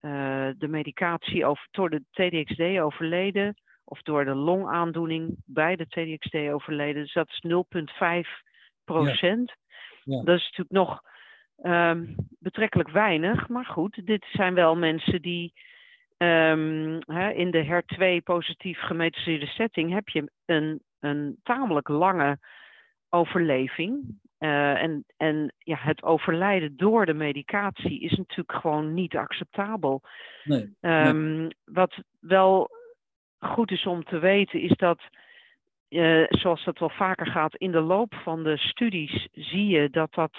de 0.00 0.68
medicatie, 0.68 1.46
over, 1.46 1.68
door 1.70 1.90
de 1.90 2.02
TDXD 2.10 2.60
overleden. 2.80 3.54
Of 3.84 4.02
door 4.02 4.24
de 4.24 4.34
longaandoening 4.34 5.36
bij 5.44 5.76
de 5.76 5.86
TDXD 5.86 6.34
overleden. 6.34 7.02
Dus 7.02 7.12
dat 7.12 7.28
is 7.28 7.44
0,5 7.44 8.28
procent. 8.84 9.54
Ja. 10.04 10.16
Ja. 10.16 10.22
Dat 10.22 10.36
is 10.38 10.44
natuurlijk 10.44 10.70
nog 10.70 11.02
Um, 11.62 12.14
betrekkelijk 12.38 12.88
weinig, 12.88 13.48
maar 13.48 13.66
goed, 13.66 14.06
dit 14.06 14.26
zijn 14.32 14.54
wel 14.54 14.76
mensen 14.76 15.22
die 15.22 15.52
um, 16.16 16.98
hè, 17.06 17.30
in 17.30 17.50
de 17.50 17.64
HER2 17.64 18.22
positief 18.24 18.80
gemetastaseerde 18.80 19.46
setting 19.46 19.92
heb 19.92 20.08
je 20.08 20.30
een 20.46 20.80
een 21.00 21.38
tamelijk 21.42 21.88
lange 21.88 22.38
overleving. 23.08 24.18
Uh, 24.38 24.82
en 24.82 25.04
en 25.16 25.54
ja, 25.58 25.76
het 25.80 26.02
overlijden 26.02 26.76
door 26.76 27.06
de 27.06 27.14
medicatie 27.14 28.00
is 28.00 28.10
natuurlijk 28.10 28.52
gewoon 28.52 28.94
niet 28.94 29.16
acceptabel. 29.16 30.02
Nee, 30.44 30.76
um, 30.80 31.48
Wat 31.64 32.02
wel 32.20 32.70
goed 33.38 33.70
is 33.70 33.86
om 33.86 34.04
te 34.04 34.18
weten, 34.18 34.60
is 34.60 34.76
dat, 34.76 35.00
uh, 35.88 36.26
zoals 36.28 36.64
dat 36.64 36.78
wel 36.78 36.90
vaker 36.90 37.26
gaat, 37.26 37.56
in 37.56 37.70
de 37.70 37.80
loop 37.80 38.14
van 38.14 38.42
de 38.42 38.56
studies 38.56 39.28
zie 39.32 39.66
je 39.66 39.90
dat 39.90 40.14
dat 40.14 40.38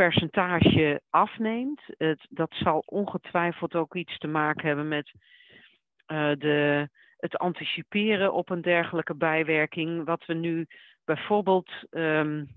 percentage 0.00 1.00
afneemt. 1.10 1.82
Het, 1.98 2.26
dat 2.28 2.52
zal 2.54 2.82
ongetwijfeld 2.86 3.74
ook 3.74 3.94
iets 3.94 4.18
te 4.18 4.26
maken 4.26 4.66
hebben 4.66 4.88
met 4.88 5.12
uh, 6.06 6.32
de, 6.38 6.88
het 7.16 7.38
anticiperen 7.38 8.32
op 8.32 8.50
een 8.50 8.60
dergelijke 8.60 9.14
bijwerking. 9.14 10.04
Wat 10.04 10.24
we 10.26 10.34
nu 10.34 10.66
bijvoorbeeld 11.04 11.70
um, 11.90 12.48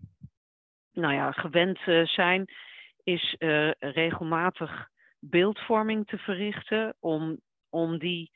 nou 0.91 1.13
ja, 1.13 1.31
gewend 1.31 1.79
uh, 1.85 2.05
zijn, 2.05 2.45
is 3.03 3.35
uh, 3.39 3.71
regelmatig 3.79 4.87
beeldvorming 5.19 6.07
te 6.07 6.17
verrichten 6.17 6.95
om, 6.99 7.39
om 7.69 7.97
die 7.97 8.31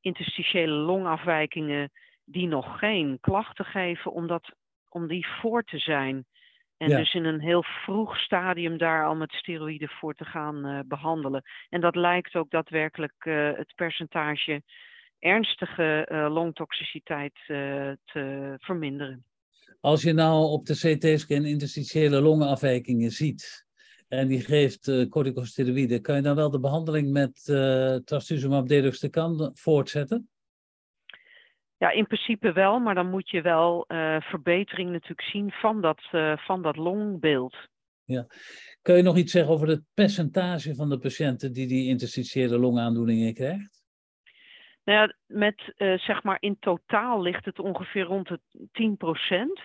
interstitiële 0.00 0.74
longafwijkingen 0.74 1.90
die 2.24 2.46
nog 2.46 2.78
geen 2.78 3.18
klachten 3.20 3.64
geven, 3.64 4.12
om, 4.12 4.26
dat, 4.26 4.52
om 4.88 5.06
die 5.06 5.26
voor 5.26 5.62
te 5.62 5.78
zijn. 5.78 6.26
En 6.82 6.88
dus 6.88 7.14
in 7.14 7.24
een 7.24 7.40
heel 7.40 7.62
vroeg 7.62 8.16
stadium 8.16 8.78
daar 8.78 9.06
al 9.06 9.14
met 9.14 9.32
steroïden 9.32 9.88
voor 9.88 10.14
te 10.14 10.24
gaan 10.24 10.66
uh, 10.66 10.78
behandelen. 10.86 11.42
En 11.68 11.80
dat 11.80 11.96
lijkt 11.96 12.34
ook 12.34 12.50
daadwerkelijk 12.50 13.12
uh, 13.18 13.50
het 13.56 13.72
percentage 13.74 14.62
ernstige 15.18 16.08
uh, 16.12 16.32
longtoxiciteit 16.32 17.34
te 17.46 18.54
verminderen. 18.58 19.24
Als 19.80 20.02
je 20.02 20.12
nou 20.12 20.44
op 20.44 20.66
de 20.66 20.74
CT-scan 20.74 21.44
interstitiële 21.44 22.20
longenafwijkingen 22.20 23.10
ziet 23.10 23.66
en 24.08 24.28
die 24.28 24.40
geeft 24.40 25.08
corticosteroïden, 25.08 26.02
kan 26.02 26.16
je 26.16 26.22
dan 26.22 26.36
wel 26.36 26.50
de 26.50 26.60
behandeling 26.60 27.10
met 27.10 27.44
trastuzumab 28.04 28.68
deruxtecan 28.68 29.50
voortzetten? 29.54 30.31
Ja, 31.82 31.90
in 31.90 32.06
principe 32.06 32.52
wel, 32.52 32.78
maar 32.78 32.94
dan 32.94 33.10
moet 33.10 33.30
je 33.30 33.40
wel 33.40 33.84
uh, 33.88 34.20
verbetering 34.20 34.90
natuurlijk 34.90 35.28
zien 35.28 35.50
van 35.50 35.80
dat, 35.80 36.00
van 36.36 36.62
dat 36.62 36.76
longbeeld. 36.76 37.56
Ja. 38.04 38.26
Kun 38.82 38.96
je 38.96 39.02
nog 39.02 39.16
iets 39.16 39.32
zeggen 39.32 39.52
over 39.52 39.68
het 39.68 39.82
percentage 39.94 40.74
van 40.74 40.88
de 40.88 40.98
patiënten 40.98 41.52
die 41.52 41.66
die 41.66 41.88
interstitiële 41.88 42.58
longaandoeningen 42.58 43.34
krijgt? 43.34 43.84
Nou 44.84 44.98
ja, 44.98 45.14
met 45.26 45.72
uh, 45.76 45.98
zeg 45.98 46.22
maar 46.22 46.36
in 46.40 46.56
totaal 46.58 47.22
ligt 47.22 47.44
het 47.44 47.58
ongeveer 47.58 48.04
rond 48.04 48.28
de 48.28 48.40
10 48.72 48.96
procent. 48.96 49.60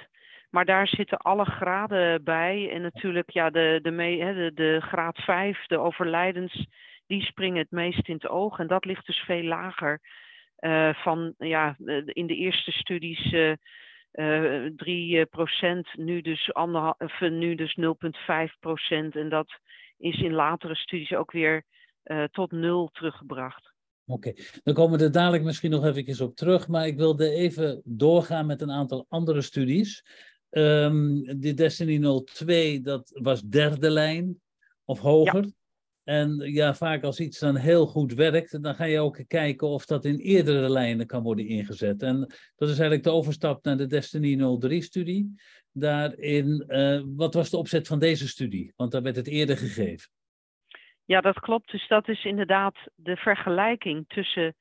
Maar 0.49 0.65
daar 0.65 0.87
zitten 0.87 1.17
alle 1.17 1.45
graden 1.45 2.23
bij. 2.23 2.69
En 2.71 2.81
natuurlijk, 2.81 3.29
ja, 3.29 3.49
de, 3.49 3.79
de, 3.81 3.91
de, 3.91 4.51
de 4.53 4.81
graad 4.81 5.17
5, 5.17 5.65
de 5.65 5.77
overlijdens, 5.77 6.67
die 7.07 7.21
springen 7.21 7.61
het 7.61 7.71
meest 7.71 8.07
in 8.07 8.13
het 8.13 8.27
oog. 8.27 8.59
En 8.59 8.67
dat 8.67 8.85
ligt 8.85 9.05
dus 9.05 9.19
veel 9.19 9.43
lager. 9.43 10.01
Uh, 10.59 10.93
van, 10.93 11.33
ja, 11.37 11.75
in 12.05 12.27
de 12.27 12.35
eerste 12.35 12.71
studies 12.71 13.31
uh, 13.31 13.53
uh, 14.13 14.71
3 14.75 15.25
procent, 15.25 15.87
nu 15.97 16.21
dus, 16.21 16.53
anderhalf, 16.53 17.19
nu 17.19 17.55
dus 17.55 17.77
0,5 17.81 18.59
procent. 18.59 19.15
En 19.15 19.29
dat 19.29 19.59
is 19.97 20.21
in 20.21 20.33
latere 20.33 20.75
studies 20.75 21.13
ook 21.13 21.31
weer 21.31 21.63
tot 22.31 22.51
nul 22.51 22.89
teruggebracht. 22.91 23.73
Oké, 24.05 24.33
dan 24.63 24.73
komen 24.73 24.97
we 24.97 25.03
er 25.03 25.11
dadelijk 25.11 25.43
misschien 25.43 25.71
nog 25.71 25.85
even 25.85 26.25
op 26.25 26.35
terug, 26.35 26.67
maar 26.67 26.87
ik 26.87 26.97
wilde 26.97 27.29
even 27.29 27.81
doorgaan 27.85 28.45
met 28.45 28.61
een 28.61 28.71
aantal 28.71 29.05
andere 29.09 29.41
studies. 29.41 30.05
Um, 30.49 31.23
de 31.39 31.53
Destiny 31.53 32.21
02, 32.23 32.81
dat 32.81 33.11
was 33.13 33.41
derde 33.41 33.89
lijn 33.89 34.41
of 34.85 34.99
hoger. 34.99 35.51
En 36.07 36.37
ja, 36.37 36.73
vaak 36.73 37.03
als 37.03 37.19
iets 37.19 37.39
dan 37.39 37.55
heel 37.55 37.85
goed 37.85 38.13
werkt, 38.13 38.63
dan 38.63 38.75
ga 38.75 38.83
je 38.83 38.99
ook 38.99 39.19
kijken 39.27 39.67
of 39.67 39.85
dat 39.85 40.05
in 40.05 40.17
eerdere 40.17 40.69
lijnen 40.69 41.07
kan 41.07 41.23
worden 41.23 41.47
ingezet. 41.47 42.01
En 42.01 42.19
dat 42.55 42.69
is 42.69 42.79
eigenlijk 42.79 43.03
de 43.03 43.11
overstap 43.11 43.63
naar 43.63 43.77
de 43.77 43.87
Destiny 43.87 44.37
03-studie. 44.37 45.35
Daarin, 45.71 46.63
uh, 46.67 47.01
wat 47.15 47.33
was 47.33 47.49
de 47.49 47.57
opzet 47.57 47.87
van 47.87 47.99
deze 47.99 48.27
studie? 48.27 48.73
Want 48.75 48.91
daar 48.91 49.01
werd 49.01 49.15
het 49.15 49.27
eerder 49.27 49.57
gegeven. 49.57 50.09
Ja, 51.05 51.21
dat 51.21 51.39
klopt. 51.39 51.71
Dus 51.71 51.87
dat 51.87 52.07
is 52.07 52.25
inderdaad 52.25 52.75
de 52.95 53.15
vergelijking 53.15 54.05
tussen 54.07 54.55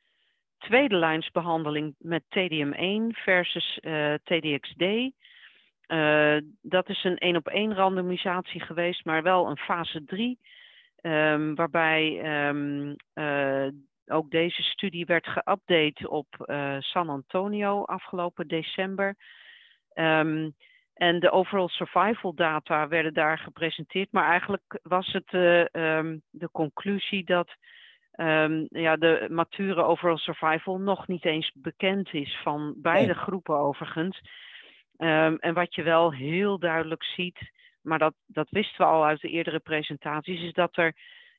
tweede 0.59 0.97
lijnsbehandeling 0.97 1.95
met 1.99 2.23
TDM1 2.23 3.07
versus 3.11 3.79
eh, 3.79 4.15
TDXD. 4.15 4.83
Uh, 5.87 6.37
dat 6.63 6.89
is 6.89 7.05
een 7.05 7.19
één 7.19 7.37
op 7.37 7.49
één 7.49 7.75
randomisatie 7.75 8.61
geweest, 8.61 9.05
maar 9.05 9.23
wel 9.23 9.49
een 9.49 9.59
fase 9.59 10.05
3. 10.05 10.39
Um, 11.07 11.13
ehm, 11.13 11.55
waarbij 11.55 12.21
um, 12.49 12.97
uh, 13.15 13.67
ook 14.07 14.31
deze 14.31 14.63
studie 14.63 15.07
werd 15.07 15.27
geüpdate 15.27 16.09
op 16.09 16.27
San 16.79 17.09
Antonio 17.09 17.83
afgelopen 17.83 18.49
december. 18.49 19.17
Um, 19.95 20.55
en 20.95 21.21
de 21.21 21.31
overall 21.31 21.69
survival 21.69 22.35
data 22.35 22.89
werden 22.89 23.15
daar 23.15 23.39
gepresenteerd. 23.39 24.13
Maar 24.13 24.29
eigenlijk 24.31 24.79
was 24.83 25.13
het 25.13 25.33
uh, 25.33 25.65
um, 25.73 26.23
de 26.31 26.51
conclusie 26.51 27.25
dat 27.25 27.57
ja, 28.69 28.97
de 28.97 29.27
mature 29.31 29.83
overall 29.83 30.17
survival 30.17 30.79
nog 30.79 31.07
niet 31.07 31.25
eens 31.25 31.51
bekend 31.55 32.13
is 32.13 32.39
van 32.43 32.75
beide 32.77 33.15
nee. 33.15 33.23
groepen 33.23 33.57
overigens. 33.57 34.21
En 34.97 35.55
wat 35.55 35.75
je 35.75 35.83
wel 35.83 36.13
heel 36.13 36.59
duidelijk 36.59 37.05
ziet, 37.05 37.51
maar 37.87 37.99
dat, 37.99 38.15
dat 38.27 38.51
wisten 38.51 38.79
we 38.79 38.93
al 38.93 39.05
uit 39.05 39.21
de 39.21 39.29
eerdere 39.29 39.61
presentaties, 39.61 40.43
is 40.43 40.53
dat 40.53 40.77
er 40.77 40.95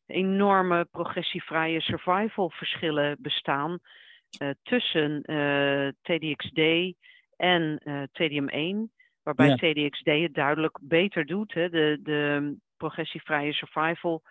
enorme 0.06 0.86
progressievrije 0.86 1.82
survival 1.82 2.50
verschillen 2.50 3.18
bestaan 3.20 3.80
uh, 4.42 4.50
tussen 4.64 5.32
uh, 5.32 5.88
TDXD 6.02 6.60
en 7.36 7.82
TDM1. 8.10 8.96
Waarbij 9.24 9.56
TDXD 9.56 10.06
het 10.06 10.34
duidelijk 10.34 10.80
beter 10.82 11.26
doet. 11.26 11.54
Hè. 11.54 11.70
De, 11.70 12.00
de 12.04 12.56
progressievrije 12.78 13.54
survival 13.54 14.24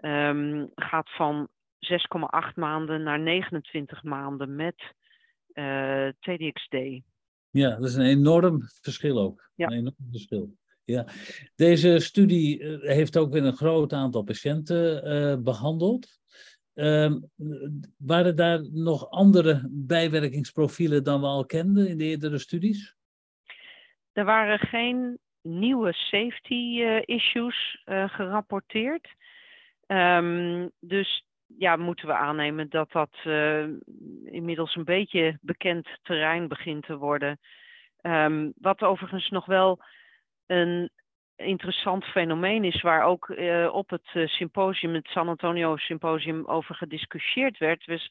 um, 0.00 0.70
gaat 0.74 1.10
van 1.10 1.48
6,8 1.78 2.54
maanden 2.54 3.02
naar 3.02 3.20
29 3.20 4.02
maanden 4.02 4.56
met 4.56 4.94
eh, 5.52 6.08
TDXD. 6.20 6.76
Ja, 7.50 7.76
dat 7.76 7.88
is 7.88 7.94
een 7.94 8.04
enorm 8.04 8.62
verschil 8.80 9.18
ook. 9.18 9.50
Ja. 9.54 9.66
Een 9.66 9.72
enorm 9.72 10.08
verschil. 10.10 10.56
Deze 11.56 11.98
studie 11.98 12.60
eh, 12.60 12.94
heeft 12.94 13.16
ook 13.16 13.32
weer 13.32 13.44
een 13.44 13.56
groot 13.56 13.92
aantal 13.92 14.22
patiënten 14.22 15.06
uh, 15.06 15.42
behandeld. 15.42 16.20
Um, 16.74 17.30
waren 17.98 18.36
daar 18.36 18.70
nog 18.70 19.10
andere 19.10 19.68
bijwerkingsprofielen 19.70 21.04
dan 21.04 21.20
we 21.20 21.26
al 21.26 21.46
kenden 21.46 21.88
in 21.88 21.98
de 21.98 22.04
eerdere 22.04 22.38
studies? 22.38 22.96
Er 24.12 24.24
waren 24.24 24.58
geen 24.58 25.18
nieuwe 25.42 25.92
safety 25.92 26.54
uh, 26.54 27.02
issues 27.04 27.82
gerapporteerd. 28.06 29.08
Um, 29.86 30.70
dus 30.80 31.24
ja, 31.58 31.76
moeten 31.76 32.06
we 32.06 32.14
aannemen 32.14 32.68
dat 32.68 32.92
dat 32.92 33.16
inmiddels 34.24 34.76
een 34.76 34.84
beetje 34.84 35.38
bekend 35.40 35.88
terrein 36.02 36.48
begint 36.48 36.84
te 36.84 36.96
worden. 36.96 37.38
Um, 38.02 38.52
wat 38.56 38.82
overigens 38.82 39.28
nog 39.28 39.46
wel 39.46 39.82
een 40.52 40.90
interessant 41.36 42.04
fenomeen 42.04 42.64
is, 42.64 42.82
waar 42.82 43.02
ook 43.04 43.28
op 43.72 43.90
het 43.90 44.30
symposium, 44.30 44.94
het 44.94 45.06
San 45.06 45.28
Antonio 45.28 45.76
Symposium, 45.76 46.46
over 46.46 46.74
gediscussieerd 46.74 47.58
werd, 47.58 47.86
was 47.86 48.10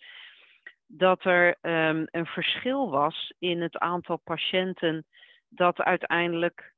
dat 0.93 1.25
er 1.25 1.57
um, 1.61 2.07
een 2.11 2.25
verschil 2.25 2.89
was 2.89 3.33
in 3.39 3.61
het 3.61 3.77
aantal 3.77 4.17
patiënten 4.17 5.05
dat 5.49 5.81
uiteindelijk 5.81 6.73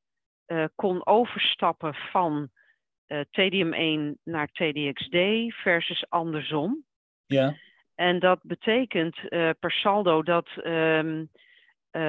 uh, 0.48 0.66
kon 0.76 1.06
overstappen 1.06 1.94
van 1.94 2.50
uh, 3.08 3.20
TDM1 3.20 4.22
naar 4.24 4.48
TDXD 4.48 5.18
versus 5.62 6.10
andersom. 6.10 6.86
Ja. 7.26 7.56
En 7.96 8.20
dat 8.20 8.40
betekent 8.44 9.18
uh, 9.30 9.50
per 9.60 9.72
saldo 9.72 10.24
dat, 10.24 10.50
um, 10.64 11.30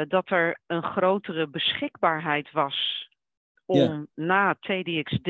dat 0.08 0.30
er 0.30 0.60
een 0.66 0.82
grotere 0.82 1.48
beschikbaarheid 1.48 2.50
was 2.50 3.08
om 3.66 4.06
na 4.14 4.54
TDXD 4.54 5.28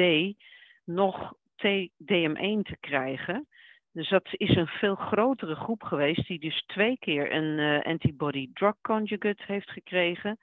nog 0.84 1.34
TDM1 1.56 2.62
te 2.62 2.76
krijgen. 2.80 3.48
Dus 3.92 4.08
dat 4.08 4.28
is 4.30 4.56
een 4.56 4.66
veel 4.66 4.94
grotere 4.94 5.54
groep 5.54 5.82
geweest 5.82 6.26
die 6.26 6.38
dus 6.38 6.64
twee 6.66 6.98
keer 6.98 7.32
een 7.32 7.82
antibody 7.82 8.50
drug 8.52 8.74
conjugate 8.80 9.42
heeft 9.46 9.70
gekregen. 9.70 10.38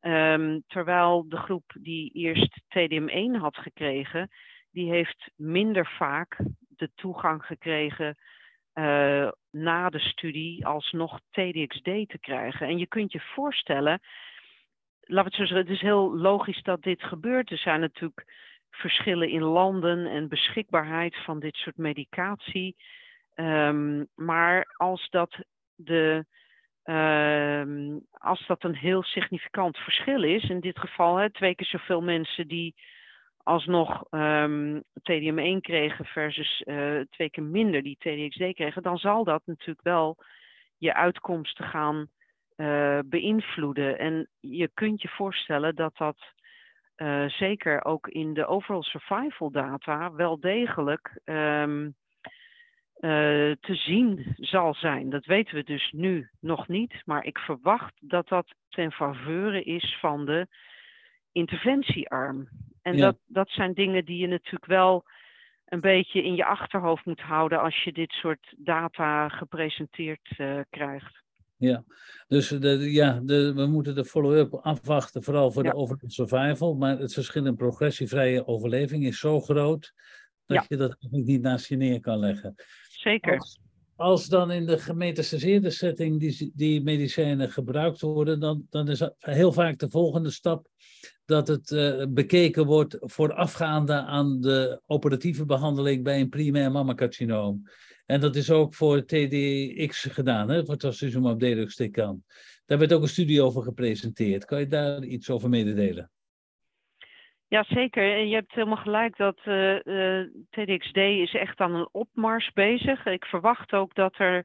Um, 0.00 0.62
terwijl 0.66 1.28
de 1.28 1.36
groep 1.36 1.72
die 1.80 2.12
eerst 2.12 2.60
TDM1 2.60 3.40
had 3.40 3.56
gekregen, 3.56 4.30
die 4.70 4.90
heeft 4.90 5.30
minder 5.36 5.86
vaak 5.86 6.36
de 6.68 6.90
toegang 6.94 7.44
gekregen 7.44 8.16
uh, 8.74 9.28
na 9.50 9.88
de 9.88 9.98
studie 9.98 10.66
alsnog 10.66 11.20
TDXD 11.30 11.84
te 11.84 12.18
krijgen. 12.20 12.66
En 12.66 12.78
je 12.78 12.86
kunt 12.86 13.12
je 13.12 13.20
voorstellen 13.20 14.00
laat 15.08 15.24
het 15.24 15.34
zeggen, 15.34 15.56
het 15.56 15.68
is 15.68 15.80
heel 15.80 16.16
logisch 16.16 16.62
dat 16.62 16.82
dit 16.82 17.02
gebeurt. 17.02 17.50
Er 17.50 17.58
zijn 17.58 17.80
natuurlijk 17.80 18.24
verschillen 18.70 19.28
in 19.28 19.42
landen 19.42 20.06
en 20.06 20.28
beschikbaarheid 20.28 21.16
van 21.16 21.40
dit 21.40 21.54
soort 21.54 21.76
medicatie. 21.76 22.76
Um, 23.34 24.08
maar 24.14 24.74
als 24.76 25.08
dat, 25.10 25.36
de, 25.74 26.24
um, 26.84 28.06
als 28.10 28.46
dat 28.46 28.64
een 28.64 28.76
heel 28.76 29.02
significant 29.02 29.76
verschil 29.76 30.22
is, 30.22 30.48
in 30.48 30.60
dit 30.60 30.78
geval 30.78 31.16
hè, 31.16 31.30
twee 31.32 31.54
keer 31.54 31.66
zoveel 31.66 32.00
mensen 32.00 32.48
die 32.48 32.74
alsnog 33.42 34.04
um, 34.10 34.82
TDM1 35.00 35.60
kregen 35.60 36.04
versus 36.04 36.62
uh, 36.64 37.00
twee 37.10 37.30
keer 37.30 37.44
minder 37.44 37.82
die 37.82 37.96
TDXD 37.98 38.54
kregen, 38.54 38.82
dan 38.82 38.98
zal 38.98 39.24
dat 39.24 39.42
natuurlijk 39.44 39.82
wel 39.82 40.16
je 40.78 40.94
uitkomsten 40.94 41.64
gaan 41.64 42.08
uh, 42.60 42.98
beïnvloeden. 43.04 43.98
En 43.98 44.28
je 44.40 44.70
kunt 44.74 45.02
je 45.02 45.08
voorstellen 45.08 45.74
dat 45.74 45.96
dat 45.96 46.16
uh, 46.96 47.28
zeker 47.28 47.84
ook 47.84 48.08
in 48.08 48.34
de 48.34 48.46
overall 48.46 48.82
survival 48.82 49.50
data 49.50 50.12
wel 50.12 50.40
degelijk 50.40 51.20
um, 51.24 51.84
uh, 53.00 53.52
te 53.60 53.74
zien 53.74 54.34
zal 54.36 54.74
zijn. 54.74 55.10
Dat 55.10 55.24
weten 55.24 55.54
we 55.54 55.64
dus 55.64 55.92
nu 55.92 56.28
nog 56.40 56.68
niet, 56.68 57.02
maar 57.04 57.24
ik 57.24 57.38
verwacht 57.38 57.94
dat 58.00 58.28
dat 58.28 58.54
ten 58.68 58.92
faveur 58.92 59.66
is 59.66 59.96
van 60.00 60.24
de 60.24 60.46
interventiearm. 61.32 62.48
En 62.82 62.96
ja. 62.96 63.04
dat, 63.04 63.16
dat 63.26 63.48
zijn 63.48 63.72
dingen 63.74 64.04
die 64.04 64.18
je 64.18 64.26
natuurlijk 64.26 64.66
wel 64.66 65.04
een 65.64 65.80
beetje 65.80 66.22
in 66.22 66.34
je 66.34 66.44
achterhoofd 66.44 67.04
moet 67.04 67.20
houden 67.20 67.60
als 67.60 67.82
je 67.84 67.92
dit 67.92 68.10
soort 68.10 68.54
data 68.56 69.28
gepresenteerd 69.28 70.34
uh, 70.38 70.60
krijgt. 70.70 71.22
Ja, 71.58 71.84
dus 72.28 72.48
de, 72.48 72.92
ja, 72.92 73.20
de, 73.24 73.52
we 73.52 73.66
moeten 73.66 73.94
de 73.94 74.04
follow-up 74.04 74.54
afwachten, 74.54 75.22
vooral 75.22 75.50
voor 75.50 75.64
ja. 75.64 75.70
de 75.70 75.76
overall 75.76 76.10
survival. 76.10 76.74
Maar 76.74 76.98
het 76.98 77.12
verschil 77.12 77.46
in 77.46 77.56
progressievrije 77.56 78.46
overleving 78.46 79.06
is 79.06 79.18
zo 79.18 79.40
groot 79.40 79.92
dat 80.46 80.56
ja. 80.56 80.64
je 80.68 80.76
dat 80.76 80.96
eigenlijk 81.00 81.30
niet 81.30 81.42
naast 81.42 81.68
je 81.68 81.76
neer 81.76 82.00
kan 82.00 82.18
leggen. 82.18 82.54
Zeker. 82.88 83.38
Als, 83.38 83.60
als 83.96 84.26
dan 84.26 84.50
in 84.50 84.66
de 84.66 84.78
gemetastaseerde 84.78 85.70
setting 85.70 86.20
die, 86.20 86.52
die 86.54 86.82
medicijnen 86.82 87.50
gebruikt 87.50 88.00
worden, 88.00 88.40
dan, 88.40 88.66
dan 88.70 88.88
is 88.88 89.02
heel 89.18 89.52
vaak 89.52 89.78
de 89.78 89.90
volgende 89.90 90.30
stap 90.30 90.66
dat 91.24 91.48
het 91.48 91.70
uh, 91.70 92.04
bekeken 92.08 92.66
wordt 92.66 92.96
voorafgaande 93.00 93.92
aan 93.92 94.40
de 94.40 94.80
operatieve 94.86 95.44
behandeling 95.44 96.04
bij 96.04 96.20
een 96.20 96.28
primair 96.28 96.70
mammacarcinoom. 96.70 97.62
En 98.10 98.20
dat 98.20 98.36
is 98.36 98.50
ook 98.50 98.74
voor 98.74 99.04
TDX 99.04 100.08
gedaan, 100.10 100.48
hè, 100.48 100.64
voor 100.64 100.76
trastuzumab 100.76 101.38
deruxtecan. 101.38 102.22
Daar 102.66 102.78
werd 102.78 102.92
ook 102.92 103.02
een 103.02 103.08
studie 103.08 103.42
over 103.42 103.62
gepresenteerd. 103.62 104.44
Kan 104.44 104.58
je 104.58 104.66
daar 104.66 105.02
iets 105.02 105.30
over 105.30 105.48
mededelen? 105.48 106.10
Ja, 107.48 107.64
zeker. 107.68 108.18
Je 108.18 108.34
hebt 108.34 108.52
helemaal 108.52 108.76
gelijk 108.76 109.16
dat 109.16 109.38
uh, 109.44 109.84
uh, 109.84 110.26
TDXD 110.50 110.96
is 110.96 111.34
echt 111.34 111.58
aan 111.58 111.74
een 111.74 111.88
opmars 111.92 112.52
bezig. 112.52 113.06
Ik 113.06 113.24
verwacht 113.24 113.72
ook 113.72 113.94
dat 113.94 114.18
er 114.18 114.44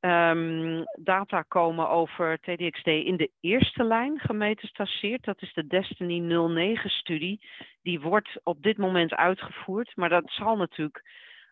um, 0.00 0.84
data 1.00 1.42
komen 1.42 1.88
over 1.88 2.38
TDXD 2.38 2.86
in 2.86 3.16
de 3.16 3.30
eerste 3.40 3.84
lijn 3.84 4.18
gemetastaseerd. 4.18 5.24
Dat 5.24 5.42
is 5.42 5.52
de 5.54 5.66
Destiny 5.66 6.20
09-studie. 6.20 7.40
Die 7.82 8.00
wordt 8.00 8.40
op 8.42 8.62
dit 8.62 8.76
moment 8.76 9.14
uitgevoerd. 9.14 9.96
Maar 9.96 10.08
dat 10.08 10.30
zal 10.30 10.56
natuurlijk 10.56 11.02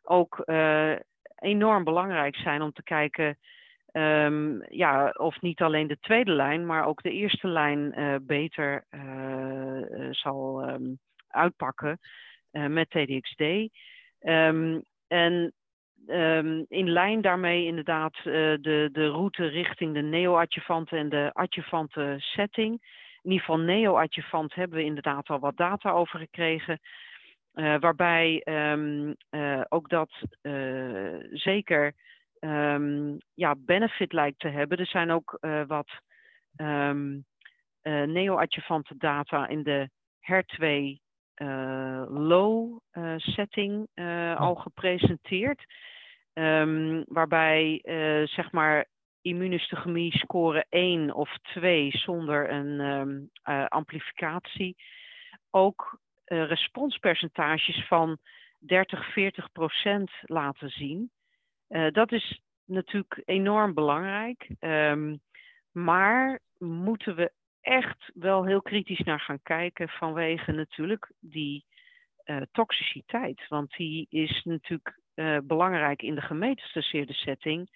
ook 0.03 0.43
uh, 0.47 0.95
enorm 1.41 1.85
belangrijk 1.85 2.37
zijn 2.37 2.63
om 2.63 2.73
te 2.73 2.83
kijken 2.83 3.39
um, 3.93 4.65
ja, 4.69 5.15
of 5.17 5.41
niet 5.41 5.61
alleen 5.61 5.87
de 5.87 5.99
tweede 6.01 6.33
lijn, 6.33 6.67
maar 6.67 6.87
ook 6.87 7.03
de 7.03 7.11
eerste 7.11 7.49
lijn 7.49 7.93
uh, 7.99 8.15
beter 8.23 8.85
uh, 8.91 10.09
zal 10.11 10.69
um, 10.69 10.99
uitpakken 11.29 11.99
met 12.51 12.91
TDXD. 12.91 13.41
Um, 14.21 14.83
en 15.09 15.55
in 16.69 16.91
lijn 16.91 17.21
daarmee 17.21 17.65
inderdaad 17.65 18.15
de, 18.23 18.89
de 18.93 19.09
route 19.09 19.47
richting 19.47 19.95
de 19.95 20.03
neoadjuvante 20.03 20.97
en 20.97 21.09
de 21.09 21.31
adjuvante 21.33 22.15
setting. 22.19 22.73
In 23.23 23.31
ieder 23.31 23.47
geval 23.47 23.59
neoadjuvant 23.59 24.55
hebben 24.55 24.79
we 24.79 24.85
inderdaad 24.85 25.29
al 25.29 25.39
wat 25.39 25.57
data 25.57 25.91
over 25.91 26.19
gekregen. 26.19 26.81
Waarbij 27.53 28.45
ook 29.69 29.89
dat 29.89 30.11
zeker 31.31 31.95
um, 32.41 33.19
ja, 33.35 33.55
benefit 33.59 34.13
lijkt 34.13 34.39
te 34.39 34.49
hebben. 34.49 34.79
Er 34.79 34.87
zijn 34.87 35.11
ook 35.11 35.39
wat 35.67 35.89
um, 36.57 37.25
neoadjuvante 37.83 38.97
data 38.97 39.49
in 39.49 39.63
de 39.63 39.91
HER2 40.21 40.65
uh, 41.37 42.05
low 42.09 42.79
setting 43.17 43.89
al 44.37 44.55
gepresenteerd. 44.55 45.65
Waarbij 47.05 47.81
zeg 48.25 48.53
maar 48.53 48.87
immunohistochemie 49.23 50.19
score 50.19 50.65
1 50.69 51.15
of 51.15 51.39
2 51.43 51.91
zonder 51.91 52.51
een 52.51 53.31
amplificatie 53.69 54.77
ook 55.51 55.99
responspercentages 56.37 57.87
van 57.87 58.19
30, 58.59 59.13
40 59.13 59.53
procent 59.53 60.11
laten 60.23 60.71
zien. 60.71 61.11
Uh, 61.69 61.91
dat 61.91 62.13
is 62.13 62.41
natuurlijk 62.65 63.23
enorm 63.25 63.75
belangrijk. 63.75 64.49
Um, 64.61 65.21
maar 65.73 66.41
moeten 66.59 67.17
we 67.17 67.33
echt 67.61 68.11
wel 68.15 68.45
heel 68.45 68.63
kritisch 68.63 68.99
naar 68.99 69.21
gaan 69.21 69.43
kijken 69.43 69.89
vanwege 69.89 70.53
natuurlijk 70.53 71.13
die 71.21 71.65
uh, 72.25 72.41
toxiciteit. 72.53 73.49
Want 73.49 73.77
die 73.77 74.07
is 74.11 74.43
natuurlijk 74.45 74.99
belangrijk 75.43 76.03
in 76.03 76.15
de 76.15 76.21
gemetastaseerde 76.21 77.13
setting, 77.13 77.71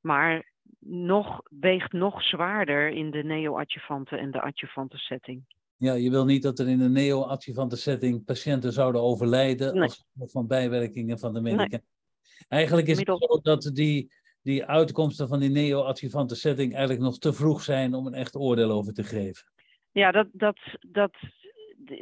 maar 0.00 0.52
nog, 0.80 1.40
weegt 1.60 1.92
nog 1.92 2.22
zwaarder 2.22 2.88
in 2.88 3.10
de 3.10 3.22
neoadjuvante 3.22 4.16
en 4.16 4.30
de 4.30 4.40
adjuvante 4.40 4.98
setting. 4.98 5.44
Ja, 5.78 5.92
je 5.92 6.10
wil 6.10 6.24
niet 6.24 6.42
dat 6.42 6.58
er 6.58 6.68
in 6.68 6.80
een 6.80 6.92
neoadjuvante 6.92 7.76
setting 7.76 8.24
patiënten 8.24 8.72
zouden 8.72 9.00
overlijden 9.00 9.74
nee. 9.74 9.82
als 9.82 10.04
van 10.16 10.46
bijwerkingen 10.46 11.18
van 11.18 11.34
de 11.34 11.40
medicatie. 11.40 11.70
Nee. 11.70 11.94
Eigenlijk 12.48 12.86
is 12.86 12.98
het 12.98 13.06
zo 13.06 13.40
dat 13.42 13.70
die, 13.72 14.12
die 14.42 14.64
uitkomsten 14.64 15.28
van 15.28 15.40
die 15.40 15.50
neo-adjuvante 15.50 16.34
setting 16.34 16.72
eigenlijk 16.72 17.04
nog 17.04 17.18
te 17.18 17.32
vroeg 17.32 17.62
zijn 17.62 17.94
om 17.94 18.06
een 18.06 18.14
echt 18.14 18.36
oordeel 18.36 18.70
over 18.70 18.92
te 18.92 19.04
geven. 19.04 19.44
Ja, 19.92 20.10
dat, 20.10 20.26
dat, 20.32 20.58
dat, 20.80 21.16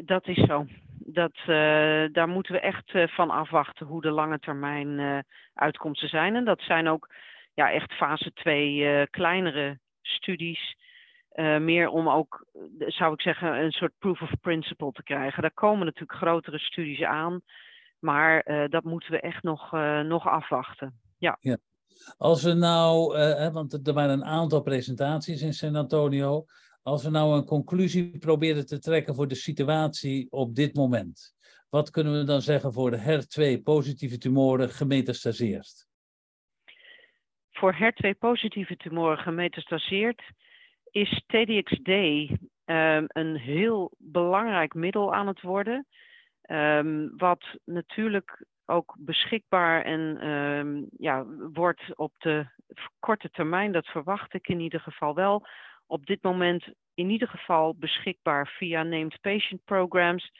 dat 0.05 0.27
is 0.27 0.45
zo. 0.47 0.67
Dat, 0.99 1.37
uh, 1.37 1.47
daar 2.13 2.29
moeten 2.29 2.53
we 2.53 2.61
echt 2.61 2.95
uh, 2.95 3.09
van 3.09 3.31
afwachten 3.31 3.87
hoe 3.87 4.03
de 4.03 4.11
lange 4.11 4.39
termijn 4.39 4.89
uh, 4.89 5.19
uitkomsten 5.55 6.09
zijn. 6.09 6.35
En 6.35 6.45
dat 6.45 6.61
zijn 6.61 6.89
ook 6.89 7.15
ja, 7.55 7.73
echt 7.73 7.93
fase 7.93 8.33
2 8.33 9.07
kleinere 9.11 9.79
studies. 10.03 10.77
Meer 11.61 11.88
om 11.88 12.09
ook, 12.09 12.47
zou 12.79 13.12
ik 13.12 13.20
zeggen, 13.20 13.55
een 13.55 13.73
soort 13.73 13.92
proof 13.99 14.20
of 14.20 14.31
principle 14.40 14.92
te 14.92 15.03
krijgen. 15.03 15.42
Daar 15.42 15.55
komen 15.55 15.85
natuurlijk 15.85 16.18
grotere 16.18 16.59
studies 16.59 17.03
aan. 17.03 17.40
Maar 17.99 18.49
uh, 18.49 18.68
dat 18.68 18.85
moeten 18.85 19.11
we 19.11 19.20
echt 19.20 19.42
nog, 19.42 19.75
uh, 19.75 20.01
nog 20.01 20.29
afwachten. 20.29 21.01
Ja. 21.18 21.37
ja. 21.40 21.59
Als 22.16 22.42
we 22.42 22.53
nou, 22.53 23.16
want 23.53 23.87
er 23.87 23.94
waren 23.94 24.12
een 24.12 24.25
aantal 24.25 24.62
presentaties 24.62 25.42
in 25.42 25.53
San 25.53 25.77
Antonio. 25.77 26.44
Als 26.83 27.05
we 27.05 27.11
nou 27.11 27.37
een 27.37 27.44
conclusie 27.44 28.18
proberen 28.18 28.66
te 28.66 28.79
trekken 28.79 29.14
voor 29.14 29.29
de 29.29 29.35
situatie 29.35 30.27
op 30.31 30.55
dit 30.55 30.75
moment. 30.75 31.35
Wat 31.75 31.90
kunnen 31.90 32.12
we 32.12 32.25
dan 32.25 32.42
zeggen 32.42 32.73
voor 32.73 32.90
de 32.90 32.99
HER2-positieve 32.99 34.18
tumoren 34.18 34.70
gemetastaseerd? 34.70 35.87
Voor 37.51 37.75
HER2-positieve 37.75 38.77
tumoren 38.77 39.18
gemetastaseerd 39.18 40.23
is 40.94 41.22
TDXD 41.26 41.88
een 43.07 43.37
heel 43.37 43.92
belangrijk 43.98 44.74
middel 44.74 45.14
aan 45.14 45.26
het 45.26 45.40
worden. 45.40 45.87
Um, 46.50 47.16
wat 47.16 47.44
natuurlijk 47.64 48.46
ook 48.64 48.96
beschikbaar 48.98 49.83
en 49.83 50.28
um, 50.28 50.88
ja, 50.98 51.24
wordt 51.52 51.96
op 51.96 52.12
de 52.18 52.46
korte 52.98 53.30
termijn, 53.30 53.72
dat 53.72 53.87
verwacht 53.87 54.35
ik 54.35 54.48
in 54.48 54.61
ieder 54.61 54.80
geval 54.80 55.14
wel, 55.14 55.46
op 55.87 56.07
dit 56.07 56.22
moment 56.22 56.64
in 56.94 57.11
ieder 57.11 57.28
geval 57.28 57.74
beschikbaar 57.74 58.46
via 58.46 58.83
named 58.83 59.20
patient 59.20 59.64
programs 59.64 60.30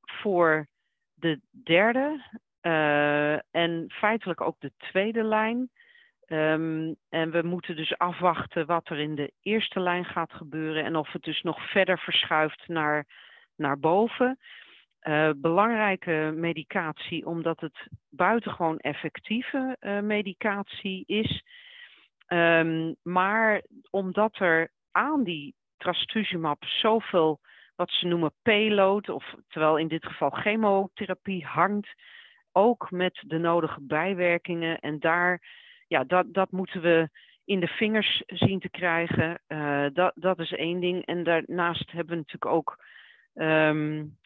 voor 0.00 0.66
de 1.14 1.40
derde 1.50 2.24
uh, 2.62 3.54
en 3.54 3.84
feitelijk 3.88 4.40
ook 4.40 4.56
de 4.58 4.72
tweede 4.76 5.22
lijn. 5.22 5.70
Um, 6.32 6.96
en 7.08 7.30
we 7.30 7.42
moeten 7.42 7.76
dus 7.76 7.98
afwachten 7.98 8.66
wat 8.66 8.88
er 8.88 8.98
in 8.98 9.14
de 9.14 9.32
eerste 9.42 9.80
lijn 9.80 10.04
gaat 10.04 10.32
gebeuren 10.32 10.84
en 10.84 10.96
of 10.96 11.12
het 11.12 11.22
dus 11.22 11.42
nog 11.42 11.70
verder 11.70 11.98
verschuift 11.98 12.68
naar, 12.68 13.06
naar 13.56 13.78
boven. 13.78 14.38
Uh, 15.02 15.30
belangrijke 15.36 16.32
medicatie, 16.34 17.26
omdat 17.26 17.60
het 17.60 17.88
buitengewoon 18.10 18.78
effectieve 18.78 19.76
uh, 19.80 20.00
medicatie 20.00 21.04
is. 21.06 21.42
Um, 22.28 22.96
maar 23.02 23.62
omdat 23.90 24.38
er 24.38 24.70
aan 24.90 25.24
die 25.24 25.54
trastuzumab 25.76 26.64
zoveel 26.64 27.40
wat 27.76 27.90
ze 27.90 28.06
noemen 28.06 28.32
payload, 28.42 29.08
of 29.08 29.34
terwijl 29.48 29.78
in 29.78 29.88
dit 29.88 30.06
geval 30.06 30.30
chemotherapie 30.30 31.46
hangt, 31.46 31.94
ook 32.52 32.90
met 32.90 33.22
de 33.26 33.38
nodige 33.38 33.80
bijwerkingen. 33.80 34.78
En 34.78 34.98
daar, 34.98 35.42
ja, 35.92 36.04
dat, 36.04 36.34
dat 36.34 36.50
moeten 36.50 36.80
we 36.80 37.08
in 37.44 37.60
de 37.60 37.66
vingers 37.66 38.22
zien 38.26 38.60
te 38.60 38.70
krijgen. 38.70 39.40
Uh, 39.48 39.86
dat, 39.92 40.12
dat 40.14 40.38
is 40.38 40.52
één 40.52 40.80
ding. 40.80 41.06
En 41.06 41.24
daarnaast 41.24 41.90
hebben 41.90 42.10
we 42.10 42.16
natuurlijk 42.16 42.52
ook, 42.52 42.84
um, 43.34 44.16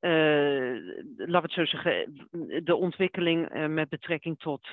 uh, 0.00 0.74
laten 1.16 1.26
we 1.26 1.38
het 1.40 1.52
zo 1.52 1.64
zeggen, 1.64 2.26
de 2.64 2.76
ontwikkeling 2.76 3.54
uh, 3.54 3.66
met 3.66 3.88
betrekking 3.88 4.38
tot 4.38 4.68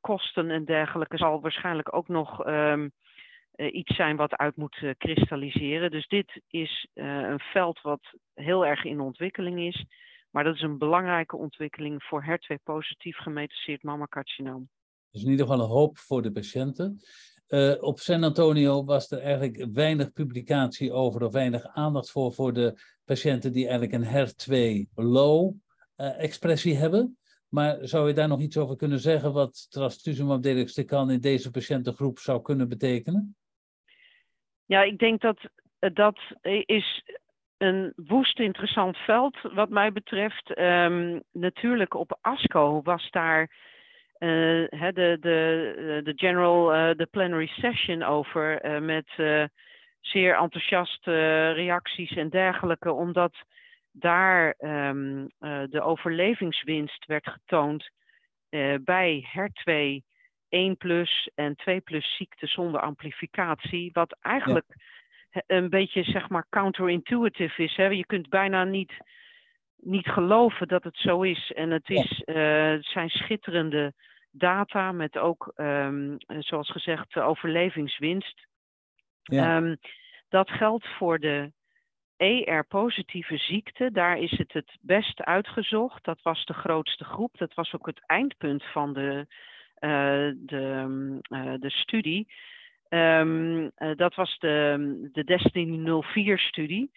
kosten 0.00 0.50
en 0.50 0.64
dergelijke 0.64 1.16
zal 1.16 1.40
waarschijnlijk 1.40 1.94
ook 1.94 2.08
nog 2.08 2.46
um, 2.46 2.92
iets 3.56 3.96
zijn 3.96 4.16
wat 4.16 4.36
uit 4.36 4.56
moet 4.56 4.82
kristalliseren. 4.98 5.90
Dus 5.90 6.06
dit 6.06 6.42
is 6.48 6.88
een 6.94 7.40
veld 7.40 7.80
wat 7.80 8.14
heel 8.34 8.66
erg 8.66 8.84
in 8.84 9.00
ontwikkeling 9.00 9.60
is. 9.60 9.84
Maar 10.30 10.44
dat 10.44 10.54
is 10.54 10.62
een 10.62 10.78
belangrijke 10.78 11.36
ontwikkeling 11.36 12.02
voor 12.02 12.24
HER2-positief 12.24 13.16
gemetaseerd 13.16 13.82
mammacarcinoom. 13.82 14.68
Dus 15.10 15.22
in 15.22 15.30
ieder 15.30 15.46
geval 15.46 15.62
een 15.62 15.70
hoop 15.70 15.98
voor 15.98 16.22
de 16.22 16.32
patiënten. 16.32 17.00
Uh, 17.48 17.82
op 17.82 17.98
San 17.98 18.24
Antonio 18.24 18.84
was 18.84 19.10
er 19.10 19.20
eigenlijk 19.20 19.66
weinig 19.72 20.12
publicatie 20.12 20.92
over 20.92 21.24
of 21.24 21.32
weinig 21.32 21.66
aandacht 21.66 22.10
voor 22.10 22.32
voor 22.32 22.52
de 22.52 22.80
patiënten 23.04 23.52
die 23.52 23.68
eigenlijk 23.68 24.04
een 24.04 24.28
HER2-low 24.28 25.54
uh, 25.96 26.22
expressie 26.22 26.76
hebben. 26.76 27.18
Maar 27.48 27.78
zou 27.80 28.08
je 28.08 28.14
daar 28.14 28.28
nog 28.28 28.40
iets 28.40 28.56
over 28.56 28.76
kunnen 28.76 28.98
zeggen 28.98 29.32
wat 29.32 29.70
trastuzumab 29.70 30.42
deruxtecan 30.42 31.10
in 31.10 31.20
deze 31.20 31.50
patiëntengroep 31.50 32.18
zou 32.18 32.42
kunnen 32.42 32.68
betekenen? 32.68 33.36
Ja, 34.64 34.82
ik 34.82 34.98
denk 34.98 35.20
dat 35.20 35.38
dat 35.78 36.18
is 36.64 37.02
een 37.56 37.92
woest 37.96 38.38
interessant 38.38 38.96
veld 38.96 39.36
wat 39.42 39.68
mij 39.68 39.92
betreft. 39.92 40.58
Um, 40.58 41.22
natuurlijk 41.32 41.94
op 41.94 42.18
ASCO 42.20 42.82
was 42.82 43.10
daar 43.10 43.56
uh, 44.18 44.92
de, 44.92 45.16
de, 45.20 45.74
eh, 45.76 46.04
de 46.04 46.12
general, 46.16 46.74
uh, 46.74 46.90
de 46.96 47.06
plenary 47.10 47.46
session 47.46 48.02
over 48.02 48.60
met 48.82 49.06
zeer 50.00 50.36
enthousiaste 50.36 51.50
reacties 51.50 52.10
en 52.10 52.28
dergelijke, 52.28 52.92
omdat 52.92 53.34
daar 53.90 54.54
um, 54.58 55.28
de 55.70 55.80
overlevingswinst 55.80 57.06
werd 57.06 57.28
getoond 57.28 57.90
bij 58.84 59.28
HER2 59.34 60.06
1 60.48 60.76
plus 60.76 61.30
en 61.34 61.56
2 61.56 61.80
plus 61.80 62.16
ziekte 62.16 62.46
zonder 62.46 62.80
amplificatie, 62.80 63.90
wat 63.92 64.18
eigenlijk 64.20 64.66
ja. 65.30 65.42
een 65.46 65.68
beetje 65.68 66.02
zeg 66.02 66.28
maar 66.28 66.46
counterintuitive 66.50 67.62
is. 67.62 67.76
Hè? 67.76 67.86
Je 67.86 68.06
kunt 68.06 68.28
bijna 68.28 68.64
niet, 68.64 68.92
niet 69.82 70.08
geloven 70.08 70.68
dat 70.68 70.84
het 70.84 70.96
zo 70.96 71.22
is. 71.22 71.52
En 71.52 71.70
het, 71.70 71.90
is, 71.90 72.22
het 72.24 72.84
zijn 72.84 73.08
schitterende 73.08 73.92
data 74.30 74.92
met 74.92 75.18
ook, 75.18 75.52
um, 75.56 76.16
zoals 76.26 76.70
gezegd, 76.70 77.16
overlevingswinst. 77.16 78.46
Ja. 79.22 79.56
Um, 79.56 79.76
dat 80.28 80.50
geldt 80.50 80.86
voor 80.86 81.18
de 81.18 81.52
ER-positieve 82.16 83.36
ziekte. 83.36 83.90
Daar 83.90 84.18
is 84.18 84.38
het 84.38 84.52
het 84.52 84.76
best 84.80 85.22
uitgezocht. 85.22 86.04
Dat 86.04 86.22
was 86.22 86.44
de 86.44 86.54
grootste 86.54 87.04
groep. 87.04 87.38
Dat 87.38 87.54
was 87.54 87.74
ook 87.74 87.86
het 87.86 88.06
eindpunt 88.06 88.64
van 88.64 88.92
de, 88.92 89.26
uh, 89.80 90.32
de, 90.36 90.86
uh, 91.28 91.54
de 91.58 91.70
studie. 91.70 92.32
Um, 92.88 93.62
uh, 93.62 93.96
dat 93.96 94.14
was 94.14 94.38
de, 94.38 95.08
de 95.12 95.24
Destiny 95.24 96.02
04-studie. 96.02 96.90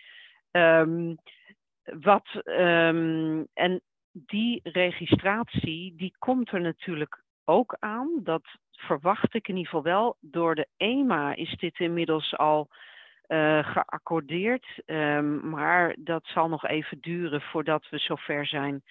Wat, 2.00 2.28
en 3.54 3.82
die 4.12 4.60
registratie, 4.64 5.96
die 5.96 6.16
komt 6.20 6.52
er 6.52 6.62
natuurlijk 6.62 7.24
ook 7.46 7.76
aan. 7.80 8.20
Dat 8.24 8.44
verwacht 8.72 9.34
ik 9.34 9.48
in 9.48 9.56
ieder 9.56 9.72
geval 9.72 9.84
wel. 9.84 10.18
Door 10.20 10.56
de 10.56 10.68
EMA 10.78 11.36
is 11.36 11.56
dit 11.58 11.80
inmiddels 11.80 12.38
al 12.38 12.68
uh, 13.28 13.72
geaccordeerd. 13.74 14.66
Um, 14.86 15.50
maar 15.50 15.96
dat 16.00 16.26
zal 16.26 16.50
nog 16.50 16.66
even 16.66 17.00
duren 17.00 17.42
voordat 17.42 17.90
we 17.90 17.98
zover 17.98 18.46
zijn 18.48 18.84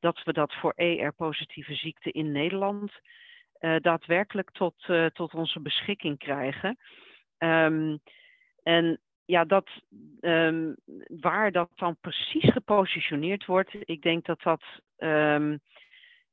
dat 0.00 0.22
we 0.24 0.32
dat 0.32 0.54
voor 0.54 0.72
ER-positieve 0.76 1.74
ziekte 1.74 2.10
in 2.10 2.32
Nederland 2.32 2.92
uh, 3.60 3.76
daadwerkelijk 3.80 4.50
tot, 4.50 4.74
uh, 4.86 5.06
tot 5.06 5.34
onze 5.34 5.60
beschikking 5.60 6.18
krijgen. 6.18 6.78
Um, 7.38 8.00
en 8.62 9.00
ja, 9.24 9.44
dat, 9.44 9.70
um, 10.20 10.76
waar 11.20 11.52
dat 11.52 11.70
dan 11.74 11.96
precies 12.00 12.52
gepositioneerd 12.52 13.44
wordt, 13.44 13.76
ik 13.80 14.02
denk 14.02 14.24
dat 14.24 14.42
dat 14.42 14.62
um, 14.98 15.60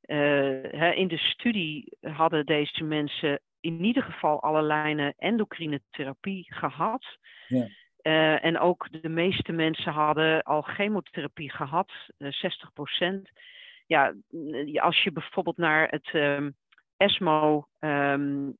uh, 0.06 0.96
in 0.96 1.08
de 1.08 1.18
studie 1.18 1.96
hadden 2.00 2.46
deze 2.46 2.84
mensen 2.84 3.40
in 3.60 3.84
ieder 3.84 4.02
geval 4.02 4.42
alle 4.42 4.62
lijnen 4.62 5.14
endocrine 5.18 5.80
therapie 5.90 6.46
gehad. 6.54 7.18
Ja. 7.48 7.66
Uh, 8.02 8.44
en 8.44 8.58
ook 8.58 9.02
de 9.02 9.08
meeste 9.08 9.52
mensen 9.52 9.92
hadden 9.92 10.42
al 10.42 10.62
chemotherapie 10.62 11.50
gehad, 11.50 11.92
uh, 12.18 12.28
60%. 12.30 13.32
Ja, 13.86 14.14
als 14.74 15.02
je 15.02 15.12
bijvoorbeeld 15.12 15.56
naar 15.56 15.88
het 15.88 16.10
um, 16.12 16.54
ESMO 16.96 17.66
um, 17.80 18.56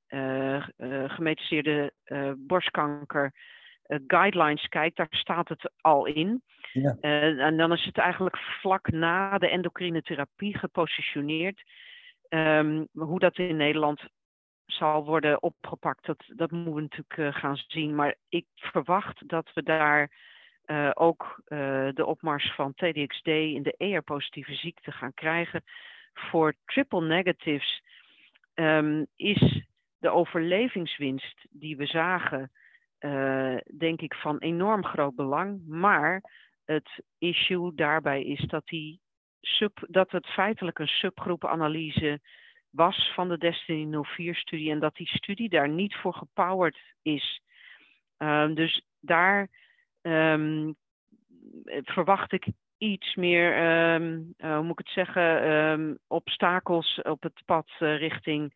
gemetaseerde 1.07 1.93
borstkanker 2.37 3.33
guidelines 4.07 4.69
kijkt, 4.69 4.97
daar 4.97 5.07
staat 5.11 5.49
het 5.49 5.73
al 5.81 6.07
in. 6.07 6.43
Ja. 6.73 6.97
Uh, 7.01 7.41
en 7.41 7.57
dan 7.57 7.73
is 7.73 7.85
het 7.85 7.99
eigenlijk 7.99 8.37
vlak 8.37 8.91
na 8.91 9.39
de 9.39 9.49
endocrine 9.49 10.03
therapie 10.03 10.59
gepositioneerd. 10.59 11.63
Um, 12.29 12.89
hoe 12.93 13.19
dat 13.19 13.39
in 13.39 13.57
Nederland 13.57 14.01
zal 14.67 15.05
worden 15.05 15.43
opgepakt, 15.43 16.07
dat, 16.07 16.25
dat 16.27 16.51
moeten 16.51 16.75
we 16.75 16.81
natuurlijk 16.81 17.17
uh, 17.17 17.35
gaan 17.41 17.57
zien. 17.57 17.95
Maar 17.95 18.15
ik 18.29 18.47
verwacht 18.55 19.29
dat 19.29 19.51
we 19.55 19.63
daar 19.63 20.11
uh, 20.67 20.91
ook 20.95 21.43
uh, 21.49 21.89
de 21.95 22.07
opmars 22.07 22.55
van 22.55 22.75
TDXD 22.75 23.27
in 23.27 23.63
de 23.63 23.75
ER-positieve 23.77 24.55
ziekte 24.55 24.93
gaan 24.93 25.15
krijgen. 25.15 25.63
Voor 26.15 26.55
triple 26.65 27.01
negatives 27.01 27.83
um, 28.55 29.07
is 29.17 29.67
de 29.99 30.11
overlevingswinst 30.11 31.47
die 31.51 31.77
we 31.77 31.87
zagen 31.87 32.51
uh, 33.05 33.57
denk 33.79 34.01
ik 34.01 34.15
van 34.15 34.39
enorm 34.39 34.85
groot 34.85 35.15
belang. 35.15 35.67
Maar 35.67 36.23
het 36.65 37.03
issue 37.19 37.75
daarbij 37.75 38.23
is 38.23 38.41
dat, 38.47 38.67
die 38.67 39.01
sub, 39.41 39.85
dat 39.89 40.11
het 40.11 40.27
feitelijk 40.27 40.79
een 40.79 40.87
subgroepenanalyse 40.87 42.21
was 42.71 43.13
van 43.15 43.29
de 43.29 43.39
Destiny 43.39 44.05
04-studie 44.05 44.71
en 44.71 44.79
dat 44.79 44.95
die 44.95 45.09
studie 45.09 45.49
daar 45.49 45.69
niet 45.69 45.95
voor 45.95 46.15
gepowerd 46.15 46.79
is. 47.03 47.43
Uh, 48.19 48.55
dus 48.55 48.83
daar 49.01 49.49
um, 50.03 50.75
verwacht 51.83 52.33
ik 52.33 52.47
iets 52.79 53.15
meer, 53.15 53.59
um, 53.95 54.35
uh, 54.39 54.55
hoe 54.55 54.63
moet 54.63 54.81
ik 54.81 54.87
het 54.87 55.07
zeggen, 55.07 56.01
obstakels 56.07 57.01
op 57.03 57.23
het 57.23 57.43
pad 57.45 57.71
uh, 57.81 57.99
richting 57.99 58.55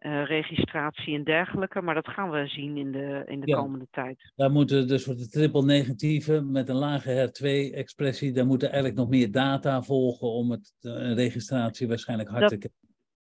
uh, 0.00 0.24
registratie 0.24 1.14
en 1.14 1.24
dergelijke. 1.24 1.82
Maar 1.82 1.94
dat 1.94 2.08
gaan 2.08 2.30
we 2.30 2.46
zien 2.46 2.76
in 2.76 2.92
de, 2.92 3.22
in 3.26 3.40
de 3.40 3.46
ja, 3.46 3.56
komende 3.56 3.86
tijd. 3.90 4.32
Daar 4.36 4.50
moeten 4.50 4.88
dus 4.88 5.04
voor 5.04 5.16
de 5.16 5.28
triple 5.28 5.64
negatieve 5.64 6.40
met 6.40 6.68
een 6.68 6.76
lage 6.76 7.10
HER2-expressie, 7.10 8.32
daar 8.32 8.46
moeten 8.46 8.68
eigenlijk 8.68 8.98
nog 8.98 9.08
meer 9.08 9.30
data 9.30 9.82
volgen 9.82 10.28
om 10.28 10.50
het, 10.50 10.72
uh, 10.80 11.14
registratie 11.14 11.88
waarschijnlijk 11.88 12.28
hard 12.28 12.40
dat, 12.40 12.50
te 12.50 12.56
krijgen. 12.58 12.80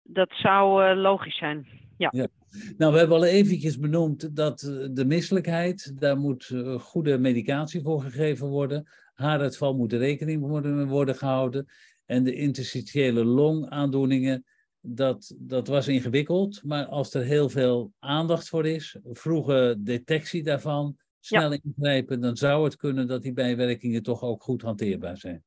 Dat 0.02 0.30
zou 0.32 0.90
uh, 0.90 1.02
logisch 1.02 1.36
zijn. 1.36 1.66
Ja. 1.96 2.08
ja. 2.12 2.28
Nou, 2.76 2.92
we 2.92 2.98
hebben 2.98 3.16
al 3.16 3.24
eventjes 3.24 3.78
benoemd 3.78 4.36
dat 4.36 4.60
de 4.92 5.04
misselijkheid, 5.06 6.00
daar 6.00 6.16
moet 6.16 6.54
goede 6.78 7.18
medicatie 7.18 7.82
voor 7.82 8.02
gegeven 8.02 8.48
worden. 8.48 8.88
Haaruitval 9.14 9.74
moet 9.74 9.92
rekening 9.92 10.40
worden, 10.40 10.88
worden 10.88 11.14
gehouden. 11.14 11.66
En 12.06 12.24
de 12.24 12.34
interstitiële 12.34 13.24
longaandoeningen, 13.24 14.44
dat, 14.86 15.34
dat 15.38 15.66
was 15.66 15.88
ingewikkeld, 15.88 16.62
maar 16.64 16.86
als 16.86 17.14
er 17.14 17.22
heel 17.22 17.48
veel 17.48 17.92
aandacht 17.98 18.48
voor 18.48 18.66
is, 18.66 18.96
vroege 19.02 19.76
detectie 19.78 20.42
daarvan, 20.42 20.96
snel 21.20 21.52
ja. 21.52 21.58
ingrijpen, 21.62 22.20
dan 22.20 22.36
zou 22.36 22.64
het 22.64 22.76
kunnen 22.76 23.06
dat 23.06 23.22
die 23.22 23.32
bijwerkingen 23.32 24.02
toch 24.02 24.22
ook 24.22 24.42
goed 24.42 24.62
hanteerbaar 24.62 25.16
zijn. 25.16 25.44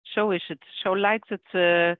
Zo 0.00 0.30
is 0.30 0.46
het. 0.46 0.64
Zo 0.70 0.98
lijkt 0.98 1.28
het 1.28 1.52
uh, 1.52 1.92